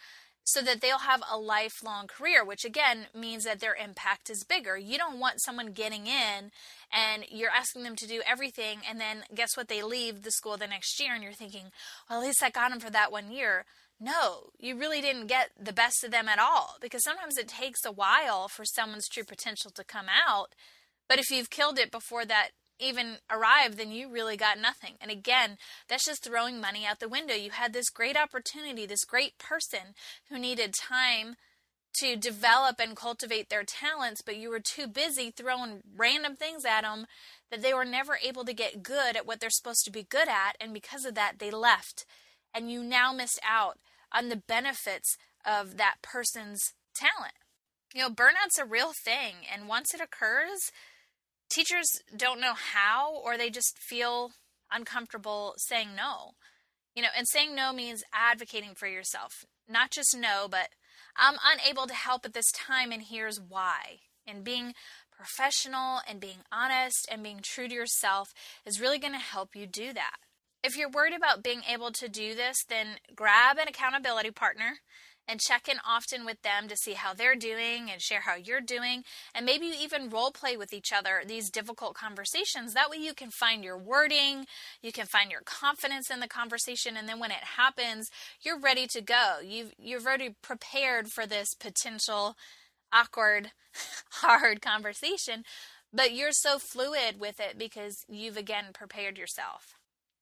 so 0.45 0.61
that 0.61 0.83
they'll 0.83 0.99
have 0.99 1.23
a 1.31 1.39
lifelong 1.39 2.07
career, 2.07 2.45
which 2.45 2.65
again 2.65 3.07
means 3.15 3.45
that 3.45 3.61
their 3.61 3.75
impact 3.75 4.29
is 4.29 4.45
bigger. 4.45 4.77
You 4.77 4.99
don't 4.99 5.19
want 5.19 5.41
someone 5.41 5.73
getting 5.73 6.07
in 6.07 6.51
and 6.93 7.25
you're 7.31 7.51
asking 7.51 7.83
them 7.83 7.97
to 7.97 8.07
do 8.07 8.23
everything, 8.27 8.81
and 8.89 9.01
then 9.01 9.25
guess 9.35 9.57
what? 9.57 9.69
They 9.69 9.83
leave 9.83 10.23
the 10.23 10.31
school 10.31 10.57
the 10.57 10.67
next 10.67 11.01
year, 11.01 11.15
and 11.15 11.23
you're 11.23 11.33
thinking, 11.33 11.73
well, 12.09 12.21
at 12.21 12.27
least 12.27 12.43
I 12.43 12.51
got 12.51 12.71
them 12.71 12.81
for 12.81 12.91
that 12.91 13.11
one 13.11 13.33
year. 13.33 13.65
No, 13.99 14.51
you 14.59 14.77
really 14.77 15.01
didn't 15.01 15.29
get 15.29 15.51
the 15.59 15.73
best 15.73 16.05
of 16.05 16.11
them 16.11 16.29
at 16.29 16.39
all 16.39 16.77
because 16.81 17.03
sometimes 17.03 17.39
it 17.39 17.49
takes 17.49 17.85
a 17.85 17.93
while 17.93 18.49
for 18.49 18.65
someone's 18.65 19.09
true 19.09 19.25
potential 19.25 19.71
to 19.71 19.85
come 19.85 20.07
out. 20.09 20.55
But 21.09 21.19
if 21.19 21.31
you've 21.31 21.51
killed 21.51 21.79
it 21.79 21.91
before 21.91 22.25
that 22.27 22.51
even 22.79 23.19
arrive, 23.31 23.77
then 23.77 23.93
you 23.93 24.11
really 24.11 24.37
got 24.37 24.59
nothing. 24.59 24.95
And 25.01 25.11
again, 25.11 25.59
that's 25.89 26.07
just 26.07 26.25
throwing 26.25 26.61
money 26.61 26.85
out 26.87 27.01
the 27.01 27.09
window. 27.09 27.35
You 27.35 27.51
had 27.51 27.73
this 27.73 27.91
great 27.91 28.17
opportunity, 28.17 28.87
this 28.87 29.05
great 29.05 29.39
person 29.39 29.95
who 30.29 30.39
needed 30.39 30.75
time 30.75 31.37
to 32.01 32.17
develop 32.17 32.81
and 32.81 32.97
cultivate 32.97 33.49
their 33.49 33.63
talents, 33.63 34.21
but 34.21 34.37
you 34.37 34.51
were 34.51 34.61
too 34.61 34.89
busy 34.89 35.31
throwing 35.31 35.83
random 35.97 36.35
things 36.35 36.65
at 36.65 36.83
them 36.83 37.07
that 37.51 37.63
they 37.63 37.73
were 37.73 37.85
never 37.85 38.19
able 38.23 38.45
to 38.45 38.53
get 38.53 38.83
good 38.83 39.17
at 39.17 39.27
what 39.27 39.39
they're 39.41 39.51
supposed 39.51 39.85
to 39.85 39.93
be 39.93 40.03
good 40.03 40.29
at. 40.29 40.57
And 40.61 40.75
because 40.75 41.05
of 41.05 41.15
that, 41.15 41.39
they 41.39 41.53
left. 41.53 42.05
And 42.53 42.71
you 42.71 42.83
now 42.83 43.13
missed 43.13 43.41
out 43.49 43.79
on 44.13 44.29
the 44.29 44.37
benefits 44.37 45.17
of 45.45 45.77
that 45.77 45.97
person's 46.03 46.73
talent. 46.95 47.35
You 47.95 48.03
know, 48.03 48.11
burnout's 48.11 48.59
a 48.59 48.65
real 48.65 48.93
thing, 48.93 49.35
and 49.53 49.69
once 49.69 49.95
it 49.95 50.01
occurs, 50.01 50.73
teachers 51.55 51.87
don't 52.17 52.41
know 52.41 52.55
how 52.55 53.15
or 53.15 53.37
they 53.37 53.51
just 53.51 53.79
feel 53.79 54.33
uncomfortable 54.73 55.55
saying 55.57 55.91
no. 55.97 56.33
You 56.95 57.03
know, 57.03 57.09
and 57.17 57.27
saying 57.29 57.55
no 57.55 57.73
means 57.73 58.05
advocating 58.13 58.75
for 58.75 58.87
yourself. 58.87 59.45
Not 59.69 59.91
just 59.91 60.17
no, 60.17 60.47
but 60.49 60.69
I'm 61.17 61.37
unable 61.45 61.87
to 61.87 61.95
help 61.95 62.25
at 62.25 62.35
this 62.35 62.51
time, 62.53 62.93
and 62.93 63.03
here's 63.03 63.41
why. 63.41 64.01
And 64.27 64.45
being 64.45 64.75
professional 65.11 66.01
and 66.09 66.21
being 66.21 66.45
honest 66.53 67.09
and 67.11 67.23
being 67.23 67.41
true 67.43 67.69
to 67.69 67.75
yourself 67.75 68.33
is 68.65 68.81
really 68.81 68.99
going 68.99 69.13
to 69.13 69.19
help 69.19 69.55
you 69.55 69.67
do 69.67 69.93
that. 69.93 70.17
If 70.63 70.77
you're 70.77 70.91
worried 70.91 71.15
about 71.15 71.43
being 71.43 71.63
able 71.71 71.93
to 71.93 72.09
do 72.09 72.35
this, 72.35 72.57
then 72.69 72.99
grab 73.15 73.59
an 73.59 73.69
accountability 73.69 74.31
partner 74.31 74.79
and 75.27 75.41
check 75.41 75.69
in 75.69 75.79
often 75.87 76.25
with 76.25 76.41
them 76.43 76.69
to 76.69 76.77
see 76.77 76.93
how 76.93 77.15
they're 77.15 77.35
doing 77.35 77.91
and 77.91 78.01
share 78.01 78.21
how 78.21 78.35
you're 78.37 78.61
doing. 78.61 79.05
And 79.35 79.47
maybe 79.47 79.67
you 79.67 79.75
even 79.81 80.11
role 80.11 80.31
play 80.31 80.57
with 80.57 80.73
each 80.73 80.93
other 80.93 81.23
these 81.27 81.51
difficult 81.51 81.95
conversations. 81.95 82.75
That 82.75 82.91
way 82.91 82.99
you 82.99 83.15
can 83.15 83.31
find 83.31 83.65
your 83.65 83.79
wording, 83.79 84.47
you 84.83 84.93
can 84.93 85.07
find 85.07 85.31
your 85.31 85.43
confidence 85.45 86.11
in 86.11 86.21
the 86.21 86.29
conversation, 86.29 86.97
and 86.97 87.09
then 87.09 87.19
when 87.19 87.31
it 87.31 87.45
happens, 87.57 88.11
you're 88.43 88.61
ready 88.61 88.87
to 88.89 89.01
go. 89.01 89.39
You've 89.43 89.73
you've 89.79 90.07
already 90.07 90.35
prepared 90.43 91.09
for 91.09 91.27
this 91.27 91.55
potential 91.55 92.37
awkward, 92.93 93.53
hard 94.11 94.61
conversation, 94.61 95.45
but 95.93 96.15
you're 96.15 96.33
so 96.33 96.59
fluid 96.59 97.19
with 97.19 97.41
it 97.41 97.59
because 97.59 98.05
you've 98.09 98.37
again 98.37 98.67
prepared 98.73 99.19
yourself. 99.19 99.75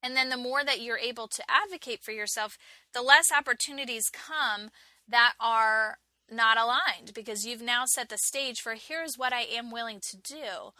And 0.02 0.16
then 0.16 0.30
the 0.30 0.36
more 0.36 0.64
that 0.64 0.80
you're 0.80 0.98
able 0.98 1.28
to 1.28 1.44
advocate 1.48 2.02
for 2.02 2.10
yourself, 2.10 2.58
the 2.92 3.02
less 3.02 3.26
opportunities 3.36 4.10
come 4.10 4.70
that 5.12 5.34
are 5.40 5.98
not 6.30 6.58
aligned 6.58 7.12
because 7.14 7.46
you've 7.46 7.62
now 7.62 7.84
set 7.86 8.08
the 8.08 8.18
stage 8.18 8.60
for 8.60 8.74
here's 8.74 9.16
what 9.16 9.32
I 9.32 9.42
am 9.42 9.70
willing 9.70 10.00
to 10.10 10.16
do 10.16 10.72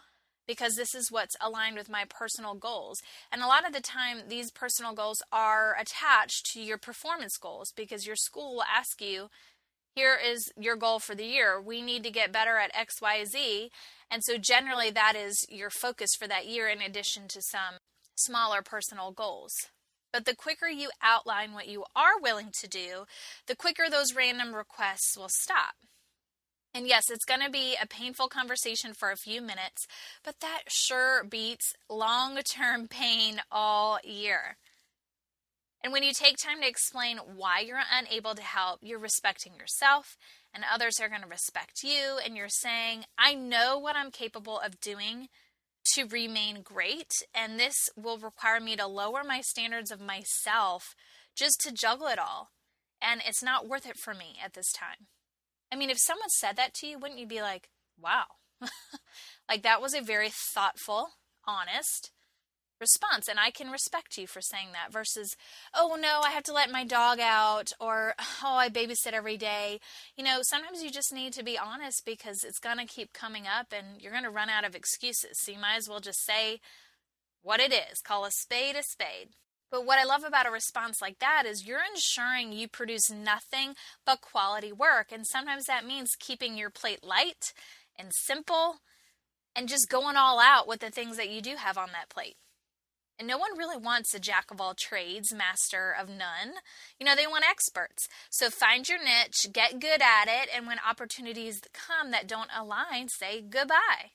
because 0.47 0.75
this 0.75 0.93
is 0.93 1.11
what's 1.11 1.35
aligned 1.39 1.77
with 1.77 1.89
my 1.89 2.03
personal 2.09 2.55
goals. 2.55 2.99
And 3.31 3.41
a 3.41 3.47
lot 3.47 3.65
of 3.65 3.73
the 3.73 3.81
time, 3.81 4.23
these 4.27 4.51
personal 4.51 4.93
goals 4.93 5.21
are 5.31 5.75
attached 5.79 6.51
to 6.53 6.61
your 6.61 6.77
performance 6.77 7.37
goals 7.37 7.71
because 7.75 8.05
your 8.05 8.15
school 8.15 8.55
will 8.55 8.63
ask 8.63 9.01
you, 9.01 9.29
here 9.95 10.17
is 10.21 10.51
your 10.59 10.75
goal 10.75 10.99
for 10.99 11.15
the 11.15 11.25
year. 11.25 11.61
We 11.61 11.81
need 11.81 12.03
to 12.03 12.11
get 12.11 12.33
better 12.33 12.57
at 12.57 12.73
XYZ. 12.73 13.69
And 14.09 14.23
so, 14.23 14.37
generally, 14.37 14.89
that 14.89 15.15
is 15.15 15.45
your 15.49 15.69
focus 15.69 16.15
for 16.17 16.27
that 16.27 16.47
year, 16.47 16.67
in 16.67 16.81
addition 16.81 17.27
to 17.29 17.41
some 17.41 17.75
smaller 18.15 18.61
personal 18.63 19.11
goals. 19.11 19.53
But 20.13 20.25
the 20.25 20.35
quicker 20.35 20.67
you 20.67 20.91
outline 21.01 21.53
what 21.53 21.67
you 21.67 21.83
are 21.95 22.19
willing 22.21 22.51
to 22.61 22.67
do, 22.69 23.05
the 23.47 23.55
quicker 23.55 23.89
those 23.89 24.15
random 24.15 24.53
requests 24.53 25.17
will 25.17 25.27
stop. 25.27 25.73
And 26.75 26.87
yes, 26.87 27.09
it's 27.09 27.25
going 27.25 27.41
to 27.41 27.49
be 27.49 27.75
a 27.81 27.87
painful 27.87 28.27
conversation 28.27 28.93
for 28.93 29.11
a 29.11 29.17
few 29.17 29.41
minutes, 29.41 29.87
but 30.23 30.39
that 30.41 30.63
sure 30.67 31.23
beats 31.23 31.73
long 31.89 32.37
term 32.37 32.87
pain 32.89 33.41
all 33.51 33.99
year. 34.03 34.57
And 35.83 35.91
when 35.91 36.03
you 36.03 36.13
take 36.13 36.37
time 36.37 36.61
to 36.61 36.67
explain 36.67 37.17
why 37.17 37.59
you're 37.59 37.81
unable 37.91 38.35
to 38.35 38.41
help, 38.41 38.79
you're 38.81 38.99
respecting 38.99 39.53
yourself, 39.55 40.15
and 40.53 40.63
others 40.63 40.99
are 41.01 41.09
going 41.09 41.23
to 41.23 41.27
respect 41.27 41.83
you. 41.83 42.19
And 42.23 42.37
you're 42.37 42.47
saying, 42.47 43.03
I 43.17 43.33
know 43.33 43.77
what 43.77 43.97
I'm 43.97 44.09
capable 44.09 44.59
of 44.59 44.79
doing, 44.79 45.27
to 45.93 46.05
remain 46.05 46.61
great. 46.63 47.11
And 47.33 47.59
this 47.59 47.75
will 47.95 48.17
require 48.17 48.59
me 48.59 48.75
to 48.75 48.87
lower 48.87 49.23
my 49.23 49.41
standards 49.41 49.91
of 49.91 50.01
myself 50.01 50.95
just 51.35 51.59
to 51.61 51.73
juggle 51.73 52.07
it 52.07 52.19
all. 52.19 52.49
And 53.01 53.21
it's 53.25 53.43
not 53.43 53.67
worth 53.67 53.85
it 53.85 53.97
for 53.97 54.13
me 54.13 54.37
at 54.43 54.53
this 54.53 54.71
time. 54.71 55.07
I 55.71 55.75
mean, 55.75 55.89
if 55.89 55.97
someone 55.99 56.29
said 56.29 56.55
that 56.55 56.73
to 56.75 56.87
you, 56.87 56.99
wouldn't 56.99 57.19
you 57.19 57.27
be 57.27 57.41
like, 57.41 57.69
wow? 57.99 58.25
like 59.49 59.63
that 59.63 59.81
was 59.81 59.93
a 59.93 60.01
very 60.01 60.29
thoughtful, 60.29 61.07
honest, 61.47 62.11
response. 62.83 63.29
And 63.29 63.39
I 63.39 63.49
can 63.49 63.71
respect 63.71 64.17
you 64.17 64.27
for 64.27 64.41
saying 64.41 64.67
that 64.73 64.91
versus, 64.91 65.37
oh 65.73 65.97
no, 65.99 66.21
I 66.23 66.31
have 66.31 66.43
to 66.43 66.53
let 66.53 66.69
my 66.69 66.83
dog 66.83 67.19
out 67.21 67.71
or, 67.79 68.13
oh, 68.43 68.57
I 68.57 68.67
babysit 68.67 69.13
every 69.13 69.37
day. 69.37 69.79
You 70.17 70.25
know, 70.25 70.39
sometimes 70.41 70.83
you 70.83 70.91
just 70.91 71.13
need 71.13 71.31
to 71.33 71.43
be 71.43 71.57
honest 71.57 72.05
because 72.05 72.43
it's 72.43 72.59
going 72.59 72.77
to 72.77 72.85
keep 72.85 73.13
coming 73.13 73.45
up 73.47 73.67
and 73.71 74.01
you're 74.01 74.11
going 74.11 74.25
to 74.25 74.29
run 74.29 74.49
out 74.49 74.65
of 74.65 74.75
excuses. 74.75 75.39
So 75.39 75.53
you 75.53 75.59
might 75.59 75.77
as 75.77 75.87
well 75.87 76.01
just 76.01 76.25
say 76.25 76.59
what 77.41 77.61
it 77.61 77.71
is, 77.71 78.01
call 78.03 78.25
a 78.25 78.31
spade 78.31 78.75
a 78.75 78.83
spade. 78.83 79.29
But 79.71 79.85
what 79.85 79.97
I 79.97 80.03
love 80.03 80.23
about 80.23 80.45
a 80.45 80.51
response 80.51 81.01
like 81.01 81.19
that 81.19 81.45
is 81.47 81.65
you're 81.65 81.79
ensuring 81.95 82.51
you 82.51 82.67
produce 82.67 83.09
nothing 83.09 83.73
but 84.05 84.21
quality 84.21 84.71
work. 84.71 85.07
And 85.11 85.25
sometimes 85.25 85.65
that 85.65 85.85
means 85.85 86.11
keeping 86.19 86.57
your 86.57 86.69
plate 86.69 87.03
light 87.03 87.53
and 87.97 88.09
simple 88.13 88.81
and 89.55 89.67
just 89.67 89.89
going 89.89 90.15
all 90.15 90.39
out 90.39 90.67
with 90.67 90.79
the 90.79 90.89
things 90.89 91.17
that 91.17 91.29
you 91.29 91.41
do 91.41 91.55
have 91.55 91.77
on 91.77 91.89
that 91.93 92.09
plate. 92.09 92.35
And 93.19 93.27
no 93.27 93.37
one 93.37 93.57
really 93.57 93.77
wants 93.77 94.13
a 94.13 94.19
jack 94.19 94.49
of 94.49 94.59
all 94.59 94.73
trades, 94.73 95.33
master 95.33 95.93
of 95.97 96.09
none. 96.09 96.55
You 96.99 97.05
know, 97.05 97.15
they 97.15 97.27
want 97.27 97.45
experts. 97.47 98.07
So 98.29 98.49
find 98.49 98.89
your 98.89 98.97
niche, 98.97 99.53
get 99.53 99.79
good 99.79 100.01
at 100.01 100.27
it, 100.27 100.49
and 100.53 100.65
when 100.65 100.77
opportunities 100.87 101.61
come 101.73 102.11
that 102.11 102.27
don't 102.27 102.49
align, 102.55 103.09
say 103.09 103.41
goodbye. 103.41 104.11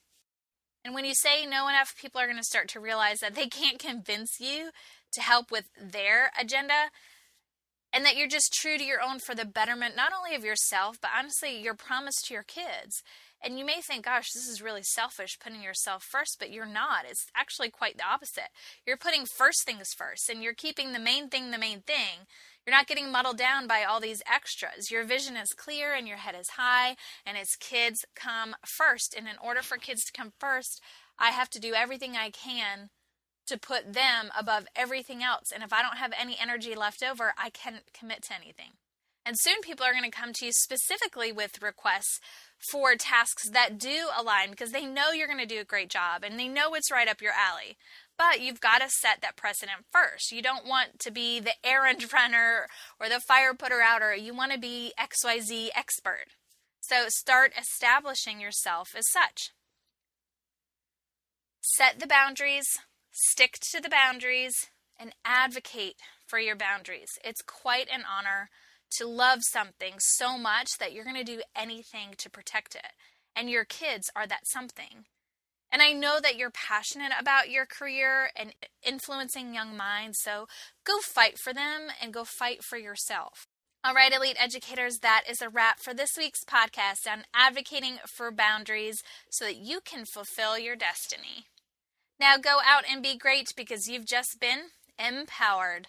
And 0.85 0.95
when 0.95 1.05
you 1.05 1.15
say 1.15 1.47
no, 1.47 1.69
enough 1.69 1.95
people 2.01 2.21
are 2.21 2.27
going 2.27 2.39
to 2.39 2.45
start 2.45 2.69
to 2.69 2.81
realize 2.81 3.19
that 3.21 3.35
they 3.35 3.47
can't 3.47 3.79
convince 3.79 4.41
you 4.41 4.71
to 5.13 5.21
help 5.21 5.51
with 5.51 5.67
their 5.81 6.31
agenda 6.39 6.91
and 7.93 8.05
that 8.05 8.17
you're 8.17 8.29
just 8.29 8.53
true 8.53 8.77
to 8.77 8.85
your 8.85 9.03
own 9.03 9.19
for 9.19 9.35
the 9.35 9.45
betterment 9.45 9.97
not 9.97 10.13
only 10.17 10.37
of 10.37 10.45
yourself, 10.45 10.99
but 11.01 11.11
honestly, 11.17 11.61
your 11.61 11.75
promise 11.75 12.17
to 12.25 12.35
your 12.35 12.43
kids. 12.43 13.03
And 13.43 13.59
you 13.59 13.65
may 13.65 13.81
think, 13.81 14.05
gosh, 14.05 14.33
this 14.33 14.49
is 14.49 14.63
really 14.63 14.83
selfish 14.83 15.39
putting 15.39 15.63
yourself 15.63 16.03
first, 16.03 16.39
but 16.39 16.51
you're 16.51 16.67
not. 16.67 17.05
It's 17.09 17.27
actually 17.37 17.71
quite 17.71 17.97
the 17.97 18.07
opposite. 18.07 18.51
You're 18.87 18.97
putting 18.97 19.27
first 19.27 19.65
things 19.65 19.95
first, 19.97 20.29
and 20.29 20.43
you're 20.43 20.55
keeping 20.55 20.93
the 20.93 20.99
main 20.99 21.29
thing 21.29 21.51
the 21.51 21.59
main 21.59 21.83
thing. 21.83 22.27
You're 22.67 22.77
not 22.77 22.87
getting 22.87 23.11
muddled 23.11 23.39
down 23.39 23.67
by 23.67 23.85
all 23.85 24.01
these 24.01 24.23
extras. 24.31 24.91
Your 24.91 25.05
vision 25.05 25.37
is 25.37 25.55
clear 25.55 25.95
and 25.95 26.07
your 26.07 26.19
head 26.19 26.35
is 26.39 26.51
high, 26.51 26.97
and 27.25 27.39
it's 27.39 27.57
kids 27.57 28.05
come 28.15 28.57
first. 28.67 29.15
And 29.17 29.27
in 29.27 29.37
order 29.43 29.63
for 29.63 29.79
kids 29.79 30.05
to 30.05 30.13
come 30.13 30.33
first, 30.39 30.83
I 31.19 31.31
have 31.31 31.49
to 31.51 31.61
do 31.61 31.75
everything 31.75 32.17
I 32.17 32.31
can 32.31 32.91
to 33.47 33.57
put 33.57 33.95
them 33.95 34.31
above 34.39 34.67
everything 34.77 35.23
else. 35.23 35.51
And 35.53 35.63
if 35.63 35.73
I 35.73 35.81
don't 35.81 35.97
have 35.97 36.13
any 36.21 36.37
energy 36.39 36.75
left 36.75 37.03
over, 37.03 37.33
I 37.39 37.51
can't 37.51 37.83
commit 37.95 38.23
to 38.25 38.35
anything. 38.35 38.73
And 39.29 39.37
soon 39.39 39.61
people 39.61 39.85
are 39.85 39.93
going 39.93 40.11
to 40.11 40.19
come 40.19 40.33
to 40.33 40.47
you 40.47 40.53
specifically 40.53 41.33
with 41.33 41.61
requests 41.61 42.19
for 42.73 42.95
tasks 42.95 43.51
that 43.51 43.77
do 43.77 44.07
align 44.19 44.51
because 44.51 44.73
they 44.73 44.87
know 44.87 45.11
you're 45.11 45.27
going 45.27 45.39
to 45.39 45.45
do 45.45 45.61
a 45.61 45.65
great 45.65 45.91
job 45.91 46.25
and 46.25 46.41
they 46.41 46.49
know 46.49 46.73
it's 46.73 46.91
right 46.91 47.07
up 47.07 47.21
your 47.21 47.35
alley. 47.35 47.77
But 48.17 48.41
you've 48.41 48.63
got 48.63 48.81
to 48.81 48.89
set 48.89 49.21
that 49.21 49.37
precedent 49.37 49.85
first. 49.93 50.33
You 50.33 50.41
don't 50.41 50.67
want 50.67 50.99
to 51.01 51.11
be 51.11 51.41
the 51.41 51.53
errand 51.63 52.11
runner 52.13 52.69
or 52.99 53.11
the 53.11 53.21
fire 53.21 53.53
putter 53.53 53.83
outer. 53.87 54.15
You 54.15 54.35
want 54.35 54.53
to 54.53 54.59
be 54.59 54.95
XYZ 54.99 55.69
expert. 55.77 56.29
So 56.81 57.09
start 57.09 57.53
establishing 57.61 58.41
yourself 58.41 58.95
as 58.97 59.05
such. 59.13 59.51
Set 61.61 62.01
the 62.01 62.07
boundaries, 62.07 62.79
stick 63.13 63.59
to 63.73 63.81
the 63.83 63.91
boundaries, 63.91 64.55
and 64.99 65.15
advocate 65.23 65.97
for 66.27 66.39
your 66.39 66.57
boundaries. 66.57 67.11
It's 67.23 67.43
quite 67.43 67.89
an 67.93 68.05
honor 68.11 68.49
to 68.93 69.07
love 69.07 69.41
something 69.43 69.95
so 69.99 70.39
much 70.39 70.79
that 70.79 70.93
you're 70.93 71.05
going 71.05 71.17
to 71.17 71.25
do 71.25 71.43
anything 71.57 72.15
to 72.19 72.31
protect 72.31 72.75
it. 72.75 72.93
And 73.35 73.51
your 73.51 73.65
kids 73.65 74.11
are 74.17 74.27
that 74.27 74.47
something. 74.47 75.05
And 75.71 75.83
I 75.83 75.93
know 75.93 76.19
that 76.23 76.37
you're 76.37 76.51
passionate 76.51 77.13
about 77.19 77.51
your 77.51 77.67
career 77.67 78.31
and 78.35 78.55
influencing 78.83 79.55
young 79.55 79.77
minds, 79.77 80.19
so 80.23 80.47
go 80.85 80.99
fight 80.99 81.39
for 81.39 81.53
them 81.53 81.89
and 82.01 82.13
go 82.13 82.25
fight 82.25 82.65
for 82.65 82.79
yourself. 82.79 83.47
All 83.85 83.95
right, 83.95 84.13
elite 84.13 84.37
educators, 84.41 84.99
that 85.03 85.25
is 85.31 85.41
a 85.41 85.49
wrap 85.49 85.79
for 85.79 85.95
this 85.95 86.11
week's 86.17 86.43
podcast 86.43 87.11
on 87.11 87.25
advocating 87.35 87.99
for 88.07 88.33
boundaries 88.33 89.03
so 89.31 89.45
that 89.45 89.57
you 89.57 89.81
can 89.85 90.05
fulfill 90.05 90.59
your 90.59 90.75
destiny. 90.75 91.47
Now 92.19 92.37
go 92.39 92.59
out 92.67 92.85
and 92.91 93.03
be 93.03 93.17
great 93.17 93.49
because 93.57 93.89
you've 93.89 94.07
just 94.07 94.39
been 94.41 94.71
empowered. 94.99 95.87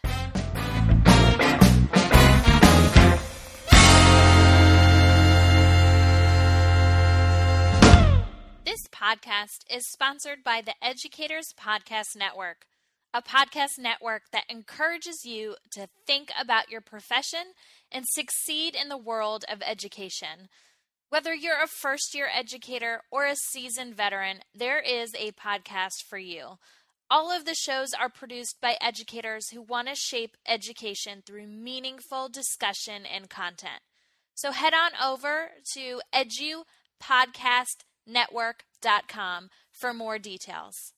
Podcast 9.00 9.64
is 9.70 9.90
sponsored 9.90 10.44
by 10.44 10.62
the 10.62 10.74
Educators 10.84 11.54
Podcast 11.58 12.18
Network, 12.18 12.66
a 13.14 13.22
podcast 13.22 13.80
network 13.80 14.24
that 14.34 14.44
encourages 14.50 15.24
you 15.24 15.56
to 15.72 15.88
think 16.06 16.30
about 16.40 16.70
your 16.70 16.82
profession 16.82 17.54
and 17.92 18.04
succeed 18.06 18.76
in 18.76 18.90
the 18.90 18.98
world 18.98 19.46
of 19.48 19.62
education. 19.66 20.50
Whether 21.08 21.34
you're 21.34 21.64
a 21.64 21.68
first 21.68 22.14
year 22.14 22.28
educator 22.34 23.04
or 23.10 23.26
a 23.26 23.36
seasoned 23.36 23.96
veteran, 23.96 24.40
there 24.54 24.80
is 24.80 25.14
a 25.16 25.32
podcast 25.32 26.04
for 26.10 26.18
you. 26.18 26.58
All 27.10 27.32
of 27.32 27.46
the 27.46 27.56
shows 27.56 27.94
are 27.94 28.10
produced 28.10 28.58
by 28.62 28.76
educators 28.82 29.50
who 29.50 29.62
want 29.62 29.88
to 29.88 29.96
shape 29.96 30.36
education 30.46 31.24
through 31.26 31.48
meaningful 31.48 32.28
discussion 32.28 33.06
and 33.06 33.30
content. 33.30 33.82
So 34.36 34.52
head 34.52 34.74
on 34.74 34.92
over 35.02 35.52
to 35.74 36.02
edupodcastnetwork.com 38.10 39.50
for 39.72 39.94
more 39.94 40.20
details. 40.20 40.94